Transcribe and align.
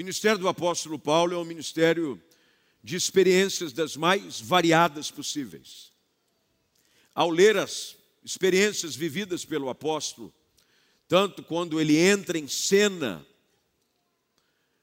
ministério 0.00 0.38
do 0.38 0.48
apóstolo 0.48 0.98
Paulo 0.98 1.34
é 1.34 1.36
um 1.36 1.44
ministério 1.44 2.18
de 2.82 2.96
experiências 2.96 3.70
das 3.70 3.98
mais 3.98 4.40
variadas 4.40 5.10
possíveis. 5.10 5.92
Ao 7.14 7.28
ler 7.28 7.58
as 7.58 7.98
experiências 8.24 8.96
vividas 8.96 9.44
pelo 9.44 9.68
apóstolo, 9.68 10.32
tanto 11.06 11.42
quando 11.42 11.78
ele 11.78 11.98
entra 11.98 12.38
em 12.38 12.48
cena 12.48 13.26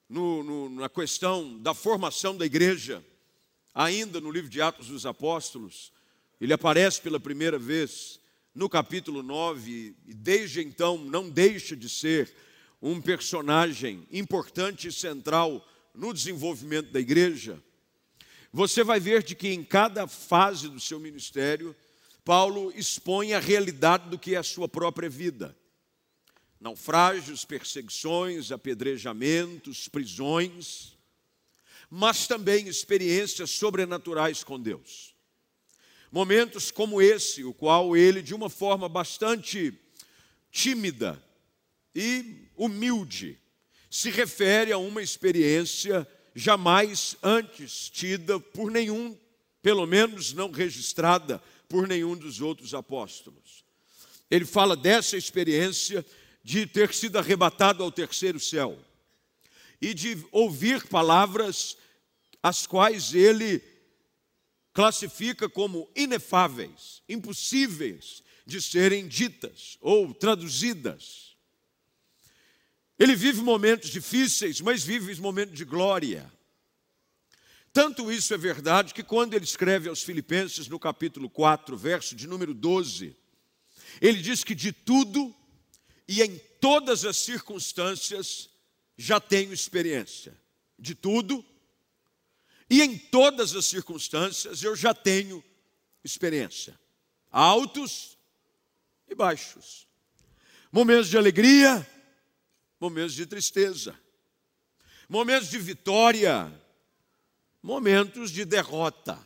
no, 0.08 0.44
no, 0.44 0.70
na 0.70 0.88
questão 0.88 1.58
da 1.64 1.74
formação 1.74 2.38
da 2.38 2.46
igreja, 2.46 3.04
ainda 3.74 4.22
no 4.22 4.30
livro 4.30 4.52
de 4.52 4.62
Atos 4.62 4.90
dos 4.90 5.04
Apóstolos, 5.04 5.92
ele 6.40 6.54
aparece 6.54 7.02
pela 7.02 7.20
primeira 7.20 7.58
vez 7.58 8.20
no 8.54 8.70
capítulo 8.70 9.24
9, 9.24 9.96
e 10.06 10.14
desde 10.14 10.62
então 10.62 10.96
não 10.96 11.28
deixa 11.28 11.76
de 11.76 11.90
ser 11.90 12.32
um 12.82 13.02
personagem 13.02 14.08
importante 14.12 14.88
e 14.88 14.92
central 14.92 15.68
no 15.94 16.14
desenvolvimento 16.14 16.92
da 16.92 17.00
igreja. 17.00 17.62
Você 18.52 18.84
vai 18.84 19.00
ver 19.00 19.24
de 19.24 19.36
que 19.36 19.50
em 19.50 19.64
cada 19.64 20.08
fase 20.08 20.70
do 20.70 20.80
seu 20.80 21.00
ministério, 21.00 21.76
Paulo 22.24 22.72
expõe 22.76 23.34
a 23.34 23.40
realidade 23.40 24.10
do 24.10 24.20
que 24.20 24.36
é 24.36 24.38
a 24.38 24.44
sua 24.44 24.68
própria 24.68 25.10
vida. 25.10 25.58
Naufrágios, 26.60 27.46
perseguições, 27.46 28.52
apedrejamentos, 28.52 29.88
prisões, 29.88 30.98
mas 31.90 32.28
também 32.28 32.68
experiências 32.68 33.52
sobrenaturais 33.52 34.44
com 34.44 34.60
Deus. 34.60 35.16
Momentos 36.12 36.72
como 36.72 37.02
esse, 37.02 37.44
o 37.44 37.54
qual 37.54 37.96
ele, 37.96 38.22
de 38.22 38.34
uma 38.34 38.50
forma 38.50 38.88
bastante 38.88 39.74
tímida 40.52 41.22
e 41.94 42.47
humilde, 42.58 43.40
se 43.90 44.10
refere 44.10 44.72
a 44.72 44.78
uma 44.78 45.02
experiência 45.02 46.08
jamais 46.36 47.16
antes 47.24 47.90
tida 47.90 48.40
por 48.40 48.70
nenhum, 48.70 49.18
pelo 49.62 49.86
menos 49.86 50.34
não 50.34 50.52
registrada 50.52 51.42
por 51.70 51.88
nenhum 51.88 52.16
dos 52.16 52.42
outros 52.42 52.74
apóstolos. 52.74 53.64
Ele 54.30 54.46
fala 54.46 54.76
dessa 54.76 55.16
experiência 55.16 56.06
de 56.44 56.66
ter 56.66 56.94
sido 56.94 57.18
arrebatado 57.18 57.84
ao 57.84 57.92
terceiro 57.92 58.40
céu 58.40 58.78
e 59.82 59.94
de 59.94 60.26
ouvir 60.32 60.88
palavras 60.88 61.78
as 62.42 62.66
quais 62.66 63.14
ele 63.14 63.62
classifica 64.74 65.50
como 65.50 65.90
inefáveis, 65.96 67.02
impossíveis 67.10 68.24
de 68.46 68.62
serem 68.62 69.08
ditas 69.08 69.78
ou 69.82 70.14
traduzidas. 70.14 71.36
Ele 73.00 73.16
vive 73.16 73.42
momentos 73.42 73.90
difíceis, 73.90 74.60
mas 74.60 74.84
vive 74.84 75.14
momentos 75.22 75.56
de 75.56 75.64
glória. 75.64 76.32
Tanto 77.72 78.12
isso 78.12 78.34
é 78.34 78.38
verdade 78.38 78.94
que 78.94 79.04
quando 79.04 79.36
ele 79.36 79.46
escreve 79.46 79.88
aos 79.88 80.02
Filipenses, 80.02 80.68
no 80.68 80.80
capítulo 80.80 81.30
4, 81.30 81.78
verso 81.78 82.16
de 82.16 82.26
número 82.26 82.54
12, 82.54 83.16
ele 84.02 84.20
diz 84.20 84.44
que 84.44 84.56
de 84.56 84.72
tudo 84.72 85.34
e 86.08 86.24
em 86.24 86.40
todas 86.60 87.06
as 87.06 87.18
circunstâncias 87.18 88.50
já 88.98 89.20
tenho 89.20 89.54
experiência. 89.54 90.36
De 90.80 90.96
tudo 90.96 91.46
e 92.70 92.82
em 92.82 92.98
todas 92.98 93.56
as 93.56 93.66
circunstâncias 93.66 94.64
eu 94.64 94.76
já 94.76 94.94
tenho 94.94 95.44
experiência. 96.04 96.80
Altos 97.32 98.18
e 99.08 99.14
baixos. 99.14 99.88
Momentos 100.72 101.10
de 101.10 101.18
alegria, 101.18 101.88
momentos 102.80 103.14
de 103.14 103.26
tristeza. 103.26 103.98
Momentos 105.10 105.50
de 105.50 105.58
vitória, 105.58 106.52
momentos 107.62 108.32
de 108.32 108.44
derrota, 108.44 109.18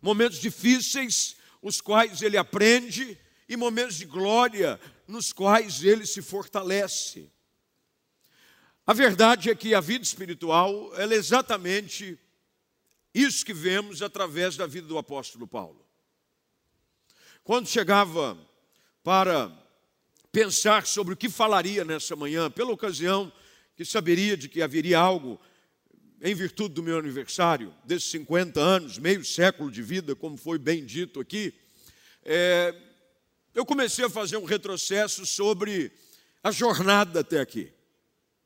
momentos 0.00 0.38
difíceis, 0.38 1.36
os 1.60 1.80
quais 1.80 2.22
ele 2.22 2.36
aprende, 2.36 3.18
e 3.48 3.56
momentos 3.56 3.96
de 3.96 4.06
glória, 4.06 4.80
nos 5.08 5.32
quais 5.32 5.82
ele 5.82 6.06
se 6.06 6.22
fortalece. 6.22 7.28
A 8.86 8.92
verdade 8.92 9.50
é 9.50 9.54
que 9.54 9.74
a 9.74 9.80
vida 9.80 10.04
espiritual 10.04 10.92
é 10.96 11.04
exatamente 11.14 12.18
isso 13.12 13.44
que 13.44 13.52
vemos 13.52 14.02
através 14.02 14.56
da 14.56 14.66
vida 14.66 14.86
do 14.86 14.96
apóstolo 14.96 15.48
Paulo. 15.48 15.84
Quando 17.42 17.68
chegava 17.68 18.38
para 19.02 19.50
pensar 20.32 20.86
sobre 20.86 21.14
o 21.14 21.16
que 21.16 21.28
falaria 21.28 21.84
nessa 21.84 22.14
manhã, 22.14 22.50
pela 22.50 22.72
ocasião 22.72 23.32
que 23.76 23.84
saberia 23.84 24.36
de 24.36 24.48
que 24.48 24.62
haveria 24.62 24.98
algo 24.98 25.40
em 26.22 26.34
virtude 26.34 26.74
do 26.74 26.82
meu 26.82 26.98
aniversário, 26.98 27.74
desses 27.84 28.10
50 28.10 28.60
anos, 28.60 28.98
meio 28.98 29.24
século 29.24 29.70
de 29.70 29.82
vida, 29.82 30.14
como 30.14 30.36
foi 30.36 30.58
bem 30.58 30.84
dito 30.84 31.18
aqui, 31.18 31.54
é, 32.22 32.74
eu 33.54 33.64
comecei 33.64 34.04
a 34.04 34.10
fazer 34.10 34.36
um 34.36 34.44
retrocesso 34.44 35.24
sobre 35.24 35.90
a 36.42 36.50
jornada 36.50 37.20
até 37.20 37.40
aqui. 37.40 37.72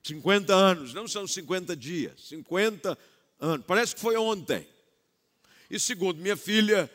50 0.04 0.54
anos, 0.54 0.94
não 0.94 1.08
são 1.08 1.26
50 1.26 1.74
dias, 1.74 2.28
50 2.28 2.96
anos, 3.40 3.66
parece 3.66 3.94
que 3.94 4.00
foi 4.00 4.16
ontem. 4.16 4.66
E 5.68 5.80
segundo 5.80 6.20
minha 6.20 6.36
filha, 6.36 6.88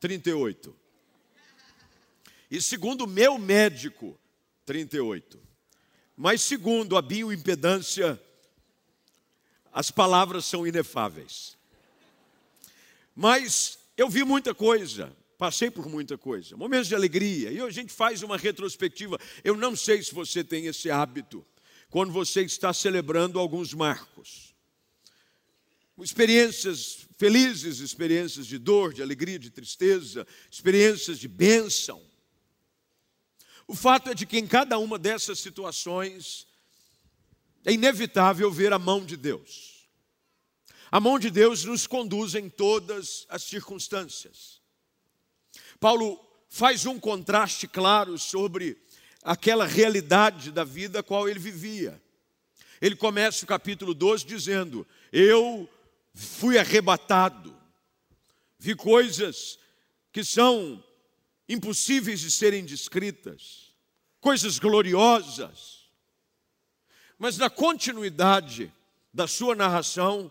38. 0.00 0.81
E 2.52 2.60
segundo 2.60 3.06
meu 3.06 3.38
médico, 3.38 4.20
38. 4.66 5.42
Mas 6.14 6.42
segundo 6.42 6.98
a 6.98 7.00
bioimpedância 7.00 8.22
as 9.72 9.90
palavras 9.90 10.44
são 10.44 10.66
inefáveis. 10.66 11.56
Mas 13.16 13.78
eu 13.96 14.06
vi 14.06 14.22
muita 14.22 14.54
coisa, 14.54 15.16
passei 15.38 15.70
por 15.70 15.88
muita 15.88 16.18
coisa, 16.18 16.54
momentos 16.54 16.88
de 16.88 16.94
alegria, 16.94 17.50
e 17.50 17.58
a 17.58 17.70
gente 17.70 17.90
faz 17.90 18.22
uma 18.22 18.36
retrospectiva. 18.36 19.18
Eu 19.42 19.56
não 19.56 19.74
sei 19.74 20.02
se 20.02 20.12
você 20.12 20.44
tem 20.44 20.66
esse 20.66 20.90
hábito, 20.90 21.42
quando 21.88 22.12
você 22.12 22.42
está 22.42 22.70
celebrando 22.74 23.38
alguns 23.38 23.72
marcos. 23.72 24.54
Experiências 25.98 27.08
felizes, 27.16 27.78
experiências 27.78 28.46
de 28.46 28.58
dor, 28.58 28.92
de 28.92 29.00
alegria, 29.00 29.38
de 29.38 29.48
tristeza, 29.48 30.26
experiências 30.50 31.18
de 31.18 31.28
bênção. 31.28 32.11
O 33.72 33.74
fato 33.74 34.10
é 34.10 34.14
de 34.14 34.26
que 34.26 34.36
em 34.36 34.46
cada 34.46 34.76
uma 34.76 34.98
dessas 34.98 35.38
situações, 35.38 36.46
é 37.64 37.72
inevitável 37.72 38.52
ver 38.52 38.70
a 38.70 38.78
mão 38.78 39.02
de 39.02 39.16
Deus. 39.16 39.88
A 40.90 41.00
mão 41.00 41.18
de 41.18 41.30
Deus 41.30 41.64
nos 41.64 41.86
conduz 41.86 42.34
em 42.34 42.50
todas 42.50 43.24
as 43.30 43.44
circunstâncias. 43.44 44.60
Paulo 45.80 46.22
faz 46.50 46.84
um 46.84 47.00
contraste 47.00 47.66
claro 47.66 48.18
sobre 48.18 48.76
aquela 49.22 49.64
realidade 49.64 50.52
da 50.52 50.64
vida 50.64 50.98
a 50.98 51.02
qual 51.02 51.26
ele 51.26 51.38
vivia. 51.38 51.98
Ele 52.78 52.94
começa 52.94 53.42
o 53.42 53.48
capítulo 53.48 53.94
12 53.94 54.26
dizendo: 54.26 54.86
Eu 55.10 55.66
fui 56.12 56.58
arrebatado, 56.58 57.56
vi 58.58 58.76
coisas 58.76 59.58
que 60.12 60.22
são 60.22 60.84
impossíveis 61.48 62.20
de 62.20 62.30
serem 62.30 62.66
descritas, 62.66 63.61
coisas 64.22 64.60
gloriosas, 64.60 65.82
mas 67.18 67.36
na 67.36 67.50
continuidade 67.50 68.72
da 69.12 69.26
sua 69.26 69.54
narração, 69.54 70.30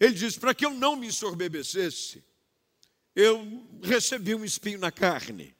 ele 0.00 0.14
diz: 0.14 0.38
para 0.38 0.54
que 0.54 0.64
eu 0.64 0.70
não 0.70 0.96
me 0.96 1.06
ensorbebecesse, 1.08 2.24
eu 3.14 3.68
recebi 3.82 4.34
um 4.34 4.44
espinho 4.44 4.78
na 4.78 4.90
carne, 4.90 5.54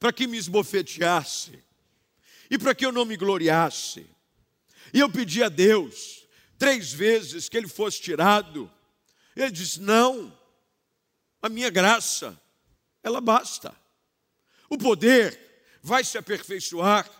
para 0.00 0.12
que 0.12 0.26
me 0.26 0.36
esbofeteasse, 0.36 1.62
e 2.50 2.58
para 2.58 2.74
que 2.74 2.84
eu 2.84 2.92
não 2.92 3.04
me 3.04 3.16
gloriasse. 3.16 4.10
E 4.92 4.98
eu 4.98 5.08
pedi 5.08 5.44
a 5.44 5.48
Deus, 5.48 6.26
três 6.58 6.92
vezes, 6.92 7.48
que 7.48 7.56
ele 7.56 7.68
fosse 7.68 8.00
tirado. 8.00 8.68
Ele 9.36 9.52
disse: 9.52 9.80
Não, 9.80 10.36
a 11.40 11.48
minha 11.48 11.70
graça, 11.70 12.36
ela 13.00 13.20
basta. 13.20 13.72
O 14.68 14.76
poder 14.76 15.47
vai 15.82 16.04
se 16.04 16.18
aperfeiçoar 16.18 17.10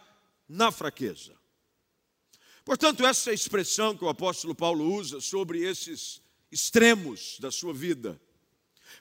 na 0.48 0.70
fraqueza. 0.70 1.36
Portanto, 2.64 3.06
essa 3.06 3.32
expressão 3.32 3.96
que 3.96 4.04
o 4.04 4.08
apóstolo 4.08 4.54
Paulo 4.54 4.92
usa 4.92 5.20
sobre 5.20 5.60
esses 5.60 6.20
extremos 6.50 7.38
da 7.40 7.50
sua 7.50 7.72
vida 7.72 8.20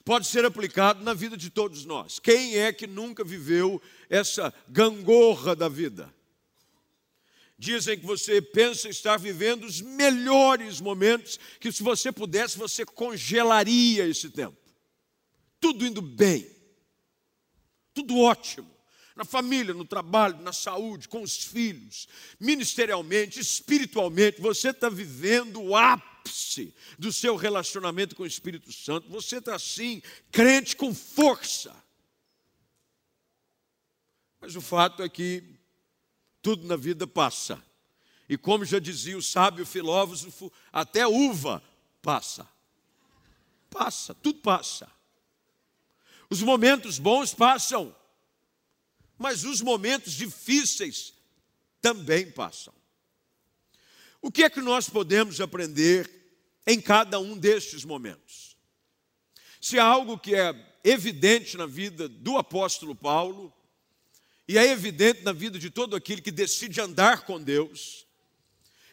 pode 0.04 0.26
ser 0.26 0.44
aplicado 0.44 1.02
na 1.02 1.12
vida 1.12 1.36
de 1.36 1.50
todos 1.50 1.84
nós. 1.84 2.18
Quem 2.18 2.56
é 2.56 2.72
que 2.72 2.86
nunca 2.86 3.24
viveu 3.24 3.80
essa 4.08 4.52
gangorra 4.68 5.54
da 5.54 5.68
vida? 5.68 6.12
Dizem 7.58 7.98
que 7.98 8.06
você 8.06 8.40
pensa 8.40 8.88
estar 8.88 9.18
vivendo 9.18 9.64
os 9.64 9.80
melhores 9.80 10.80
momentos, 10.80 11.38
que 11.58 11.72
se 11.72 11.82
você 11.82 12.12
pudesse, 12.12 12.56
você 12.56 12.86
congelaria 12.86 14.06
esse 14.06 14.30
tempo. 14.30 14.56
Tudo 15.60 15.84
indo 15.84 16.00
bem, 16.00 16.48
tudo 17.92 18.16
ótimo. 18.18 18.77
Na 19.18 19.24
família, 19.24 19.74
no 19.74 19.84
trabalho, 19.84 20.40
na 20.42 20.52
saúde, 20.52 21.08
com 21.08 21.22
os 21.22 21.42
filhos, 21.42 22.06
ministerialmente, 22.38 23.40
espiritualmente, 23.40 24.40
você 24.40 24.68
está 24.68 24.88
vivendo 24.88 25.60
o 25.60 25.74
ápice 25.74 26.72
do 26.96 27.12
seu 27.12 27.34
relacionamento 27.34 28.14
com 28.14 28.22
o 28.22 28.26
Espírito 28.26 28.72
Santo. 28.72 29.08
Você 29.08 29.38
está 29.38 29.56
assim, 29.56 30.00
crente 30.30 30.76
com 30.76 30.94
força. 30.94 31.74
Mas 34.40 34.54
o 34.54 34.60
fato 34.60 35.02
é 35.02 35.08
que 35.08 35.42
tudo 36.40 36.68
na 36.68 36.76
vida 36.76 37.04
passa. 37.04 37.60
E 38.28 38.38
como 38.38 38.64
já 38.64 38.78
dizia 38.78 39.18
o 39.18 39.22
sábio 39.22 39.66
filósofo, 39.66 40.52
até 40.72 41.08
uva 41.08 41.60
passa. 42.00 42.48
Passa, 43.68 44.14
tudo 44.14 44.38
passa. 44.38 44.88
Os 46.30 46.40
momentos 46.40 47.00
bons 47.00 47.34
passam, 47.34 47.92
mas 49.18 49.44
os 49.44 49.60
momentos 49.60 50.12
difíceis 50.12 51.12
também 51.82 52.30
passam. 52.30 52.72
O 54.22 54.30
que 54.30 54.44
é 54.44 54.50
que 54.50 54.60
nós 54.60 54.88
podemos 54.88 55.40
aprender 55.40 56.10
em 56.66 56.80
cada 56.80 57.18
um 57.18 57.36
destes 57.36 57.84
momentos? 57.84 58.56
Se 59.60 59.78
há 59.78 59.84
algo 59.84 60.18
que 60.18 60.34
é 60.34 60.54
evidente 60.84 61.56
na 61.56 61.66
vida 61.66 62.08
do 62.08 62.36
apóstolo 62.36 62.94
Paulo, 62.94 63.52
e 64.46 64.56
é 64.56 64.70
evidente 64.70 65.22
na 65.22 65.32
vida 65.32 65.58
de 65.58 65.68
todo 65.68 65.94
aquele 65.94 66.22
que 66.22 66.30
decide 66.30 66.80
andar 66.80 67.24
com 67.24 67.40
Deus, 67.40 68.06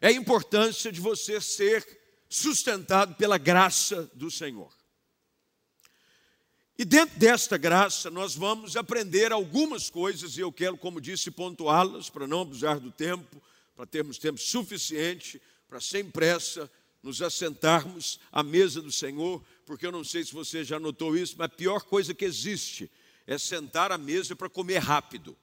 é 0.01 0.07
a 0.07 0.12
importância 0.12 0.92
de 0.92 1.00
você 1.00 1.39
ser 1.39 1.88
sustentado 2.27 3.16
pela 3.16 3.38
graça 3.38 4.10
do 4.13 4.30
Senhor. 4.30 4.74
E 6.77 6.83
dentro 6.83 7.18
desta 7.18 7.57
graça, 7.57 8.10
nós 8.10 8.36
vamos 8.36 8.75
aprender 8.75 9.31
algumas 9.31 9.89
coisas, 9.89 10.38
e 10.38 10.42
eu 10.42 10.51
quero, 10.51 10.75
como 10.77 11.00
disse, 11.00 11.31
pontuá-las, 11.31 12.10
para 12.10 12.27
não 12.27 12.42
abusar 12.42 12.81
do 12.81 12.92
tempo, 12.92 13.42
para 13.75 13.86
termos 13.86 14.18
tempo 14.18 14.38
suficiente, 14.38 15.42
para 15.69 15.80
sem 15.80 16.04
pressa 16.10 16.69
nos 17.01 17.22
assentarmos 17.22 18.19
à 18.30 18.44
mesa 18.44 18.81
do 18.81 18.92
Senhor, 18.92 19.42
porque 19.66 19.86
eu 19.86 19.92
não 19.92 20.04
sei 20.04 20.25
se 20.25 20.33
você 20.33 20.66
já 20.66 20.77
notou 20.77 21.16
isso, 21.16 21.36
mas 21.38 21.45
a 21.45 21.50
pior 21.50 21.83
coisa 21.83 22.13
que 22.13 22.25
existe 22.25 22.92
é 23.25 23.38
sentar 23.38 23.92
à 23.92 23.98
mesa 23.98 24.36
para 24.36 24.50
comer 24.50 24.80
rápido. 24.80 25.38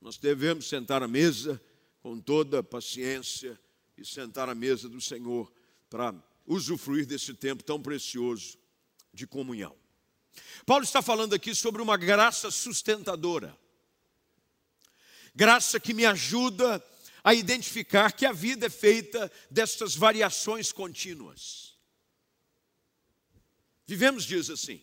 Nós 0.00 0.16
devemos 0.16 0.68
sentar 0.68 1.02
à 1.02 1.08
mesa 1.08 1.60
com 2.02 2.20
toda 2.20 2.62
paciência 2.62 3.58
e 3.98 4.04
sentar 4.04 4.48
à 4.48 4.54
mesa 4.54 4.88
do 4.88 5.00
Senhor 5.00 5.52
para 5.88 6.14
usufruir 6.46 7.04
desse 7.04 7.34
tempo 7.34 7.64
tão 7.64 7.82
precioso 7.82 8.56
de 9.12 9.26
comunhão. 9.26 9.79
Paulo 10.66 10.84
está 10.84 11.02
falando 11.02 11.34
aqui 11.34 11.54
sobre 11.54 11.82
uma 11.82 11.96
graça 11.96 12.50
sustentadora. 12.50 13.56
Graça 15.34 15.80
que 15.80 15.94
me 15.94 16.04
ajuda 16.04 16.84
a 17.22 17.34
identificar 17.34 18.12
que 18.12 18.26
a 18.26 18.32
vida 18.32 18.66
é 18.66 18.70
feita 18.70 19.30
destas 19.50 19.94
variações 19.94 20.72
contínuas. 20.72 21.74
Vivemos 23.86 24.24
dias 24.24 24.50
assim. 24.50 24.82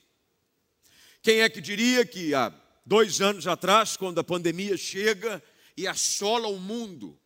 Quem 1.21 1.41
é 1.41 1.49
que 1.49 1.61
diria 1.61 2.05
que 2.05 2.33
há 2.33 2.53
dois 2.85 3.21
anos 3.21 3.47
atrás, 3.47 3.97
quando 3.97 4.19
a 4.19 4.23
pandemia 4.23 4.77
chega 4.77 5.43
e 5.75 5.85
assola 5.85 6.47
o 6.47 6.57
mundo 6.59 7.19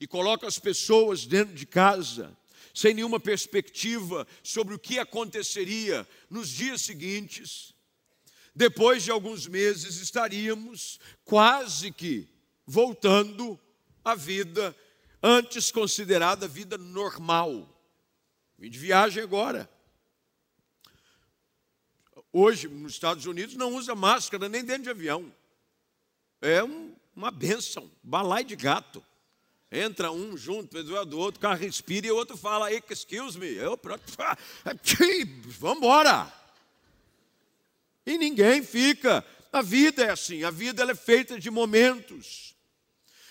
e 0.00 0.06
coloca 0.06 0.46
as 0.46 0.58
pessoas 0.60 1.26
dentro 1.26 1.54
de 1.54 1.66
casa, 1.66 2.37
sem 2.78 2.94
nenhuma 2.94 3.18
perspectiva 3.18 4.24
sobre 4.40 4.72
o 4.72 4.78
que 4.78 5.00
aconteceria 5.00 6.06
nos 6.30 6.48
dias 6.48 6.82
seguintes, 6.82 7.74
depois 8.54 9.02
de 9.02 9.10
alguns 9.10 9.48
meses 9.48 9.96
estaríamos 9.96 11.00
quase 11.24 11.90
que 11.90 12.28
voltando 12.64 13.58
à 14.04 14.14
vida 14.14 14.76
antes 15.20 15.72
considerada 15.72 16.46
vida 16.46 16.78
normal. 16.78 17.68
Vim 18.56 18.70
de 18.70 18.78
viagem 18.78 19.24
agora. 19.24 19.68
Hoje, 22.32 22.68
nos 22.68 22.92
Estados 22.92 23.26
Unidos, 23.26 23.56
não 23.56 23.74
usa 23.74 23.96
máscara 23.96 24.48
nem 24.48 24.64
dentro 24.64 24.84
de 24.84 24.90
avião. 24.90 25.34
É 26.40 26.62
um, 26.62 26.94
uma 27.16 27.32
benção, 27.32 27.90
balai 28.04 28.44
de 28.44 28.54
gato. 28.54 29.04
Entra 29.70 30.10
um 30.10 30.36
junto 30.36 30.82
do 30.82 31.18
outro, 31.18 31.38
o 31.38 31.42
cara 31.42 31.54
respira 31.54 32.06
e 32.06 32.10
o 32.10 32.16
outro 32.16 32.36
fala, 32.38 32.72
excuse 32.72 33.38
me. 33.38 33.54
Eu, 33.54 33.76
pronto, 33.76 34.02
vamos 35.58 35.78
embora. 35.78 36.32
E 38.06 38.16
ninguém 38.16 38.62
fica. 38.62 39.24
A 39.52 39.60
vida 39.60 40.04
é 40.04 40.10
assim, 40.10 40.42
a 40.42 40.50
vida 40.50 40.82
ela 40.82 40.92
é 40.92 40.94
feita 40.94 41.38
de 41.38 41.50
momentos, 41.50 42.54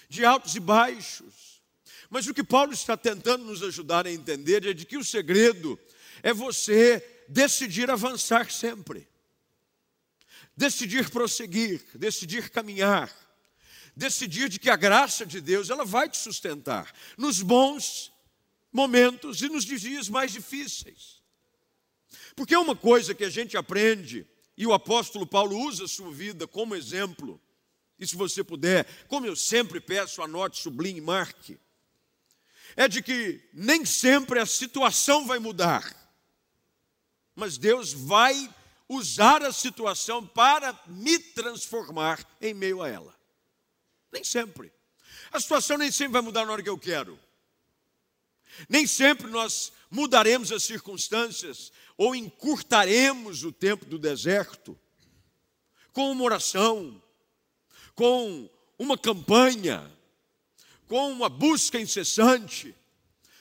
de 0.08 0.24
altos 0.24 0.56
e 0.56 0.60
baixos. 0.60 1.62
Mas 2.10 2.28
o 2.28 2.34
que 2.34 2.44
Paulo 2.44 2.72
está 2.72 2.96
tentando 2.96 3.44
nos 3.44 3.64
ajudar 3.64 4.06
a 4.06 4.12
entender 4.12 4.66
é 4.66 4.74
de 4.74 4.86
que 4.86 4.98
o 4.98 5.04
segredo 5.04 5.78
é 6.22 6.34
você 6.34 7.26
decidir 7.28 7.90
avançar 7.90 8.50
sempre, 8.52 9.08
decidir 10.56 11.10
prosseguir, 11.10 11.84
decidir 11.96 12.50
caminhar 12.50 13.12
decidir 13.98 14.48
de 14.48 14.60
que 14.60 14.70
a 14.70 14.76
graça 14.76 15.26
de 15.26 15.42
Deus 15.42 15.72
ela 15.72 15.84
vai 15.84 16.08
te 16.08 16.18
sustentar 16.18 16.94
nos 17.18 17.42
bons 17.42 18.14
momentos 18.72 19.42
e 19.42 19.50
nos 19.50 19.66
dias 19.66 20.08
mais 20.08 20.32
difíceis. 20.32 21.20
Porque 22.36 22.56
uma 22.56 22.76
coisa 22.76 23.16
que 23.16 23.24
a 23.24 23.30
gente 23.30 23.58
aprende, 23.58 24.28
e 24.56 24.68
o 24.68 24.74
apóstolo 24.74 25.26
Paulo 25.26 25.58
usa 25.58 25.86
a 25.86 25.88
sua 25.88 26.12
vida 26.12 26.48
como 26.48 26.76
exemplo, 26.76 27.42
e 27.98 28.06
se 28.06 28.16
você 28.16 28.44
puder, 28.44 28.86
como 29.08 29.26
eu 29.26 29.36
sempre 29.36 29.80
peço, 29.80 30.22
anote, 30.22 30.62
sublinhe, 30.62 31.02
marque, 31.02 31.58
é 32.76 32.88
de 32.88 33.02
que 33.02 33.50
nem 33.52 33.84
sempre 33.84 34.40
a 34.40 34.46
situação 34.46 35.26
vai 35.26 35.40
mudar, 35.40 35.84
mas 37.36 37.58
Deus 37.58 37.94
vai 37.94 38.48
usar 38.88 39.42
a 39.42 39.52
situação 39.52 40.26
para 40.26 40.80
me 40.86 41.18
transformar 41.18 42.24
em 42.40 42.54
meio 42.54 42.84
a 42.84 42.90
ela. 42.90 43.17
Nem 44.12 44.24
sempre. 44.24 44.72
A 45.32 45.40
situação 45.40 45.78
nem 45.78 45.92
sempre 45.92 46.14
vai 46.14 46.22
mudar 46.22 46.46
na 46.46 46.52
hora 46.52 46.64
que 46.64 46.70
eu 46.70 46.78
quero. 46.78 47.20
Nem 48.68 48.88
sempre 48.88 49.30
nós 49.30 49.72
mudaremos 49.90 50.52
as 50.52 50.64
circunstâncias 50.64 51.72
ou 51.98 52.16
encurtaremos 52.16 53.44
o 53.44 53.52
tempo 53.52 53.86
do 53.86 54.00
deserto 54.00 54.78
com 55.92 56.12
uma 56.12 56.24
oração, 56.24 57.02
com 57.96 58.50
uma 58.78 58.98
campanha, 58.98 59.92
com 60.88 61.12
uma 61.12 61.28
busca 61.28 61.80
incessante, 61.80 62.76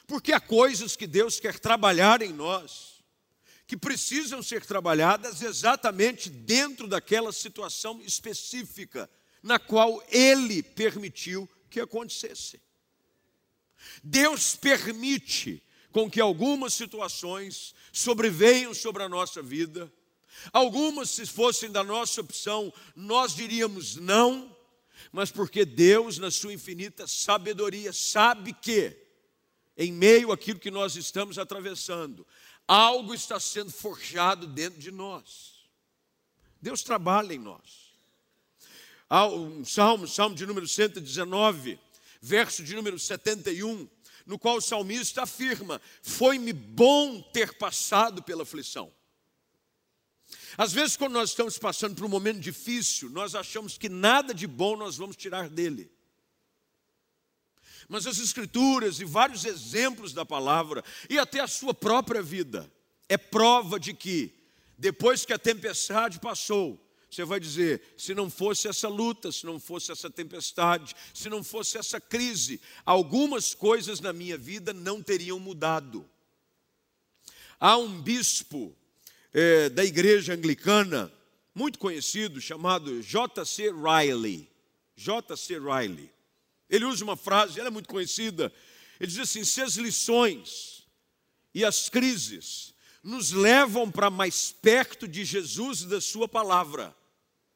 porque 0.07 0.33
há 0.33 0.41
coisas 0.41 0.97
que 0.97 1.07
Deus 1.07 1.39
quer 1.39 1.59
trabalhar 1.59 2.23
em 2.23 2.33
nós, 2.33 3.05
que 3.67 3.77
precisam 3.77 4.43
ser 4.43 4.65
trabalhadas 4.65 5.43
exatamente 5.43 6.31
dentro 6.31 6.87
daquela 6.87 7.33
situação 7.33 8.01
específica 8.01 9.11
na 9.47 9.61
qual 9.61 10.03
ele 10.09 10.61
permitiu 10.61 11.49
que 11.71 11.79
acontecesse. 11.79 12.61
Deus 14.03 14.57
permite 14.57 15.63
com 15.93 16.11
que 16.11 16.21
algumas 16.21 16.75
situações 16.75 17.73
sobrevenham 17.93 18.75
sobre 18.75 19.05
a 19.05 19.09
nossa 19.09 19.41
vida. 19.41 19.91
Algumas, 20.53 21.11
se 21.11 21.25
fossem 21.25 21.71
da 21.71 21.85
nossa 21.85 22.21
opção, 22.21 22.75
nós 22.97 23.37
diríamos 23.37 23.95
não, 23.95 24.55
mas 25.13 25.31
porque 25.31 25.65
Deus, 25.65 26.19
na 26.19 26.33
sua 26.33 26.53
infinita 26.53 27.07
sabedoria, 27.07 27.93
sabe 27.93 28.53
que, 28.53 28.97
em 29.77 29.93
meio 29.93 30.33
àquilo 30.33 30.59
que 30.59 30.73
nós 30.73 30.97
estamos 30.97 31.39
atravessando, 31.39 32.27
algo 32.67 33.15
está 33.15 33.39
sendo 33.39 33.71
forjado 33.71 34.49
dentro 34.49 34.81
de 34.81 34.91
nós. 34.91 35.69
Deus 36.61 36.83
trabalha 36.83 37.33
em 37.33 37.39
nós. 37.39 37.86
Um 39.11 39.65
salmo, 39.65 40.09
salmo 40.09 40.35
de 40.35 40.45
número 40.45 40.67
119, 40.67 41.79
verso 42.21 42.65
de 42.65 42.75
número 42.75 42.99
71, 42.99 43.89
no 44.27 44.39
qual 44.39 44.57
o 44.57 44.61
salmista 44.61 45.23
afirma: 45.23 45.81
Foi-me 46.03 46.53
bom 46.53 47.23
ter 47.23 47.57
passado 47.57 48.23
pela 48.23 48.43
aflição. 48.43 48.93
Às 50.59 50.73
vezes, 50.73 50.97
quando 50.97 51.13
nós 51.13 51.31
estamos 51.31 51.57
passando 51.59 51.95
por 51.95 52.05
um 52.05 52.09
momento 52.09 52.41
difícil, 52.41 53.11
nós 53.11 53.35
achamos 53.35 53.79
que 53.79 53.89
nada 53.89 54.35
de 54.35 54.47
bom 54.47 54.77
nós 54.77 54.97
vamos 54.97 55.15
tirar 55.15 55.49
dele. 55.49 55.91
Mas 57.89 58.07
as 58.07 58.19
Escrituras 58.19 58.99
e 58.99 59.05
vários 59.05 59.45
exemplos 59.45 60.13
da 60.13 60.27
palavra, 60.27 60.83
e 61.09 61.19
até 61.19 61.39
a 61.39 61.47
sua 61.47 61.73
própria 61.73 62.23
vida, 62.23 62.69
é 63.09 63.17
prova 63.17 63.79
de 63.79 63.95
que, 63.95 64.35
depois 64.77 65.25
que 65.25 65.33
a 65.33 65.39
tempestade 65.39 66.19
passou, 66.19 66.86
você 67.11 67.25
vai 67.25 67.41
dizer: 67.41 67.81
se 67.97 68.15
não 68.15 68.29
fosse 68.29 68.69
essa 68.69 68.89
luta, 68.89 69.31
se 69.31 69.47
não 69.47 69.59
fosse 69.59 69.93
essa 69.93 70.11
tempestade, 70.11 70.95
se 71.15 71.29
não 71.29 71.43
fosse 71.43 71.79
essa 71.79 72.01
crise, 72.01 72.61
algumas 72.85 73.55
coisas 73.55 74.01
na 74.01 74.13
minha 74.13 74.37
vida 74.37 74.73
não 74.73 75.03
teriam 75.03 75.39
mudado. 75.39 76.09
Há 77.59 77.77
um 77.77 78.01
bispo 78.03 78.77
é, 79.33 79.69
da 79.71 79.85
igreja 79.85 80.35
anglicana, 80.35 81.13
muito 81.55 81.79
conhecido 81.79 82.41
chamado 82.41 83.03
J.C. 83.03 83.71
Riley. 83.71 84.49
J.C. 84.95 85.59
Riley. 85.59 86.11
Ele 86.69 86.85
usa 86.85 87.05
uma 87.05 87.17
frase, 87.17 87.59
ela 87.59 87.69
é 87.69 87.71
muito 87.71 87.89
conhecida. 87.89 88.53
Ele 88.99 89.11
diz 89.11 89.21
assim: 89.21 89.45
se 89.45 89.63
as 89.63 89.77
lições 89.77 90.87
e 91.55 91.65
as 91.65 91.89
crises 91.89 92.75
nos 93.07 93.31
levam 93.31 93.89
para 93.89 94.11
mais 94.11 94.51
perto 94.51 95.07
de 95.07 95.25
Jesus 95.25 95.83
e 95.83 95.87
da 95.87 96.01
Sua 96.01 96.27
palavra, 96.27 96.95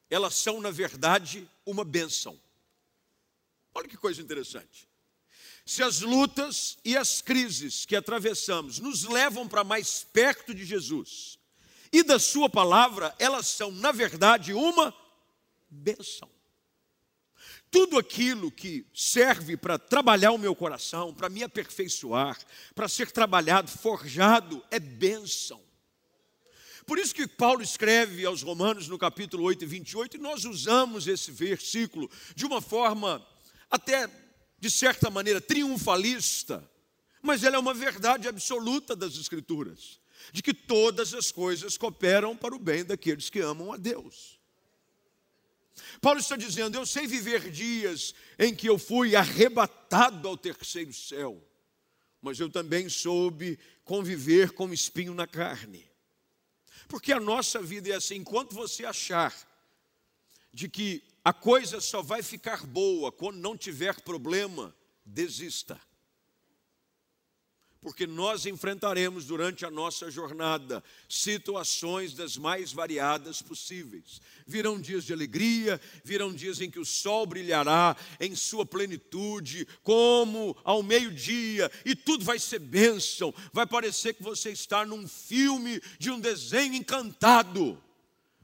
elas 0.09 0.35
são, 0.35 0.61
na 0.61 0.71
verdade, 0.71 1.45
uma 1.65 1.83
bênção. 1.83 2.39
Olha 3.73 3.87
que 3.87 3.97
coisa 3.97 4.21
interessante. 4.21 4.87
Se 5.65 5.83
as 5.83 5.99
lutas 5.99 6.77
e 6.85 6.95
as 6.95 7.21
crises 7.21 7.85
que 7.85 7.97
atravessamos 7.97 8.79
nos 8.79 9.03
levam 9.03 9.45
para 9.45 9.61
mais 9.61 10.05
perto 10.13 10.53
de 10.53 10.63
Jesus 10.63 11.37
e 11.91 12.01
da 12.01 12.17
Sua 12.17 12.49
palavra, 12.49 13.13
elas 13.19 13.47
são, 13.47 13.73
na 13.73 13.91
verdade, 13.91 14.53
uma 14.53 14.95
benção. 15.69 16.29
Tudo 17.71 17.97
aquilo 17.97 18.51
que 18.51 18.85
serve 18.93 19.55
para 19.55 19.79
trabalhar 19.79 20.31
o 20.31 20.37
meu 20.37 20.53
coração, 20.53 21.13
para 21.13 21.29
me 21.29 21.41
aperfeiçoar, 21.41 22.37
para 22.75 22.89
ser 22.89 23.09
trabalhado, 23.11 23.71
forjado, 23.71 24.61
é 24.69 24.77
bênção. 24.77 25.61
Por 26.85 26.99
isso 26.99 27.15
que 27.15 27.25
Paulo 27.25 27.61
escreve 27.61 28.25
aos 28.25 28.41
Romanos 28.41 28.89
no 28.89 28.99
capítulo 28.99 29.43
8 29.43 29.63
e 29.63 29.67
28, 29.67 30.17
e 30.17 30.19
nós 30.19 30.43
usamos 30.43 31.07
esse 31.07 31.31
versículo 31.31 32.11
de 32.35 32.45
uma 32.45 32.59
forma 32.59 33.25
até 33.69 34.09
de 34.59 34.69
certa 34.69 35.09
maneira, 35.09 35.39
triunfalista, 35.39 36.69
mas 37.21 37.43
ela 37.43 37.55
é 37.55 37.59
uma 37.59 37.73
verdade 37.73 38.27
absoluta 38.27 38.95
das 38.95 39.15
Escrituras, 39.15 39.99
de 40.33 40.43
que 40.43 40.53
todas 40.53 41.13
as 41.13 41.31
coisas 41.31 41.77
cooperam 41.77 42.35
para 42.35 42.53
o 42.53 42.59
bem 42.59 42.83
daqueles 42.83 43.29
que 43.29 43.39
amam 43.39 43.71
a 43.71 43.77
Deus. 43.77 44.40
Paulo 45.99 46.19
está 46.19 46.35
dizendo: 46.35 46.77
Eu 46.77 46.85
sei 46.85 47.07
viver 47.07 47.49
dias 47.49 48.13
em 48.37 48.53
que 48.55 48.67
eu 48.67 48.77
fui 48.77 49.15
arrebatado 49.15 50.27
ao 50.27 50.37
terceiro 50.37 50.93
céu, 50.93 51.41
mas 52.21 52.39
eu 52.39 52.49
também 52.49 52.89
soube 52.89 53.59
conviver 53.83 54.51
com 54.51 54.73
espinho 54.73 55.13
na 55.13 55.27
carne. 55.27 55.89
Porque 56.87 57.11
a 57.11 57.19
nossa 57.19 57.61
vida 57.61 57.89
é 57.89 57.93
assim, 57.93 58.15
enquanto 58.15 58.53
você 58.53 58.85
achar 58.85 59.33
de 60.53 60.67
que 60.67 61.03
a 61.23 61.31
coisa 61.31 61.79
só 61.79 62.01
vai 62.01 62.21
ficar 62.21 62.65
boa 62.65 63.11
quando 63.11 63.37
não 63.37 63.55
tiver 63.55 64.01
problema, 64.01 64.75
desista. 65.05 65.79
Porque 67.81 68.05
nós 68.05 68.45
enfrentaremos 68.45 69.25
durante 69.25 69.65
a 69.65 69.71
nossa 69.71 70.11
jornada 70.11 70.83
situações 71.09 72.13
das 72.13 72.37
mais 72.37 72.71
variadas 72.71 73.41
possíveis. 73.41 74.21
Virão 74.45 74.79
dias 74.79 75.03
de 75.03 75.13
alegria, 75.13 75.81
virão 76.03 76.31
dias 76.31 76.61
em 76.61 76.69
que 76.69 76.79
o 76.79 76.85
sol 76.85 77.25
brilhará 77.25 77.97
em 78.19 78.35
sua 78.35 78.67
plenitude, 78.67 79.67
como 79.81 80.55
ao 80.63 80.83
meio-dia, 80.83 81.71
e 81.83 81.95
tudo 81.95 82.23
vai 82.23 82.37
ser 82.37 82.59
bênção. 82.59 83.33
Vai 83.51 83.65
parecer 83.65 84.13
que 84.13 84.21
você 84.21 84.51
está 84.51 84.85
num 84.85 85.07
filme 85.07 85.81
de 85.97 86.11
um 86.11 86.19
desenho 86.19 86.75
encantado 86.75 87.81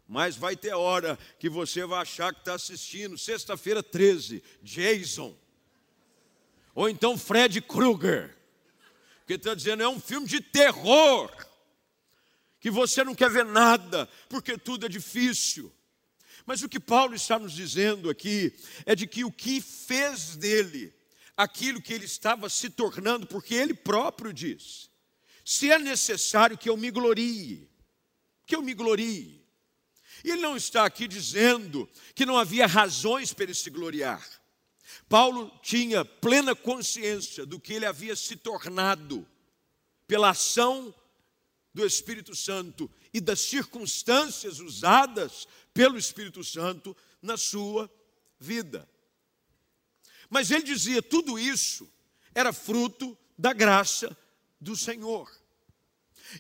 mas 0.10 0.38
vai 0.38 0.56
ter 0.56 0.74
hora 0.74 1.20
que 1.38 1.50
você 1.50 1.86
vai 1.86 2.02
achar 2.02 2.34
que 2.34 2.40
está 2.40 2.54
assistindo, 2.54 3.18
sexta-feira 3.18 3.84
13, 3.84 4.42
Jason. 4.64 5.36
Ou 6.74 6.88
então 6.88 7.18
Fred 7.18 7.60
Krueger. 7.60 8.37
Que 9.28 9.34
está 9.34 9.54
dizendo, 9.54 9.84
é 9.84 9.88
um 9.88 10.00
filme 10.00 10.26
de 10.26 10.42
terror. 10.42 11.30
Que 12.60 12.72
você 12.72 13.04
não 13.04 13.14
quer 13.14 13.30
ver 13.30 13.46
nada, 13.46 14.10
porque 14.30 14.58
tudo 14.58 14.86
é 14.86 14.90
difícil. 14.90 15.72
Mas 16.46 16.64
o 16.64 16.70
que 16.70 16.80
Paulo 16.80 17.14
está 17.14 17.38
nos 17.38 17.52
dizendo 17.52 18.10
aqui 18.10 18.54
é 18.86 18.96
de 18.96 19.06
que 19.06 19.26
o 19.26 19.32
que 19.32 19.62
fez 19.62 20.38
dele 20.38 20.96
aquilo 21.36 21.82
que 21.82 21.94
ele 21.94 22.06
estava 22.06 22.50
se 22.50 22.70
tornando, 22.70 23.28
porque 23.28 23.54
ele 23.54 23.74
próprio 23.74 24.34
diz: 24.34 24.90
se 25.46 25.70
é 25.72 25.78
necessário 25.78 26.58
que 26.58 26.70
eu 26.70 26.78
me 26.78 26.90
glorie, 26.90 27.70
que 28.46 28.56
eu 28.56 28.62
me 28.62 28.74
glorie. 28.74 29.46
Ele 30.24 30.42
não 30.42 30.58
está 30.58 30.84
aqui 30.84 31.08
dizendo 31.08 31.88
que 32.16 32.26
não 32.26 32.40
havia 32.40 32.66
razões 32.66 33.32
para 33.34 33.44
ele 33.44 33.54
se 33.54 33.70
gloriar. 33.70 34.26
Paulo 35.10 35.52
tinha 35.62 36.04
plena 36.04 36.56
consciência 36.56 37.46
do 37.46 37.60
que 37.60 37.74
ele 37.74 37.86
havia 37.86 38.16
se 38.16 38.36
tornado 38.36 39.28
pela 40.06 40.32
ação 40.32 40.94
do 41.74 41.86
Espírito 41.86 42.36
Santo 42.36 42.90
e 43.14 43.22
das 43.22 43.40
circunstâncias 43.40 44.60
usadas 44.60 45.48
pelo 45.74 45.98
Espírito 45.98 46.44
Santo 46.44 46.96
na 47.22 47.38
sua 47.38 47.90
vida. 48.40 48.88
Mas 50.30 50.52
ele 50.52 50.64
dizia: 50.64 51.02
tudo 51.02 51.40
isso 51.40 51.90
era 52.36 52.52
fruto 52.52 53.18
da 53.38 53.54
graça 53.54 54.16
do 54.60 54.76
Senhor. 54.76 55.32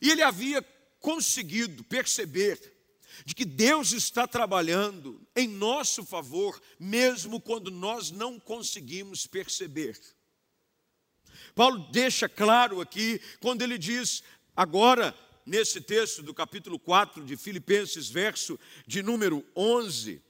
E 0.01 0.11
ele 0.11 0.21
havia 0.21 0.61
conseguido 0.99 1.83
perceber 1.83 2.76
de 3.25 3.35
que 3.35 3.45
Deus 3.45 3.91
está 3.91 4.27
trabalhando 4.27 5.21
em 5.35 5.47
nosso 5.47 6.03
favor, 6.03 6.61
mesmo 6.79 7.39
quando 7.39 7.71
nós 7.71 8.11
não 8.11 8.39
conseguimos 8.39 9.27
perceber. 9.27 9.99
Paulo 11.55 11.87
deixa 11.91 12.29
claro 12.29 12.81
aqui, 12.81 13.19
quando 13.39 13.61
ele 13.61 13.77
diz, 13.77 14.23
agora, 14.55 15.15
nesse 15.45 15.81
texto 15.81 16.21
do 16.21 16.33
capítulo 16.33 16.77
4 16.77 17.23
de 17.23 17.35
Filipenses, 17.35 18.09
verso 18.09 18.59
de 18.85 19.01
número 19.01 19.45
11, 19.55 20.21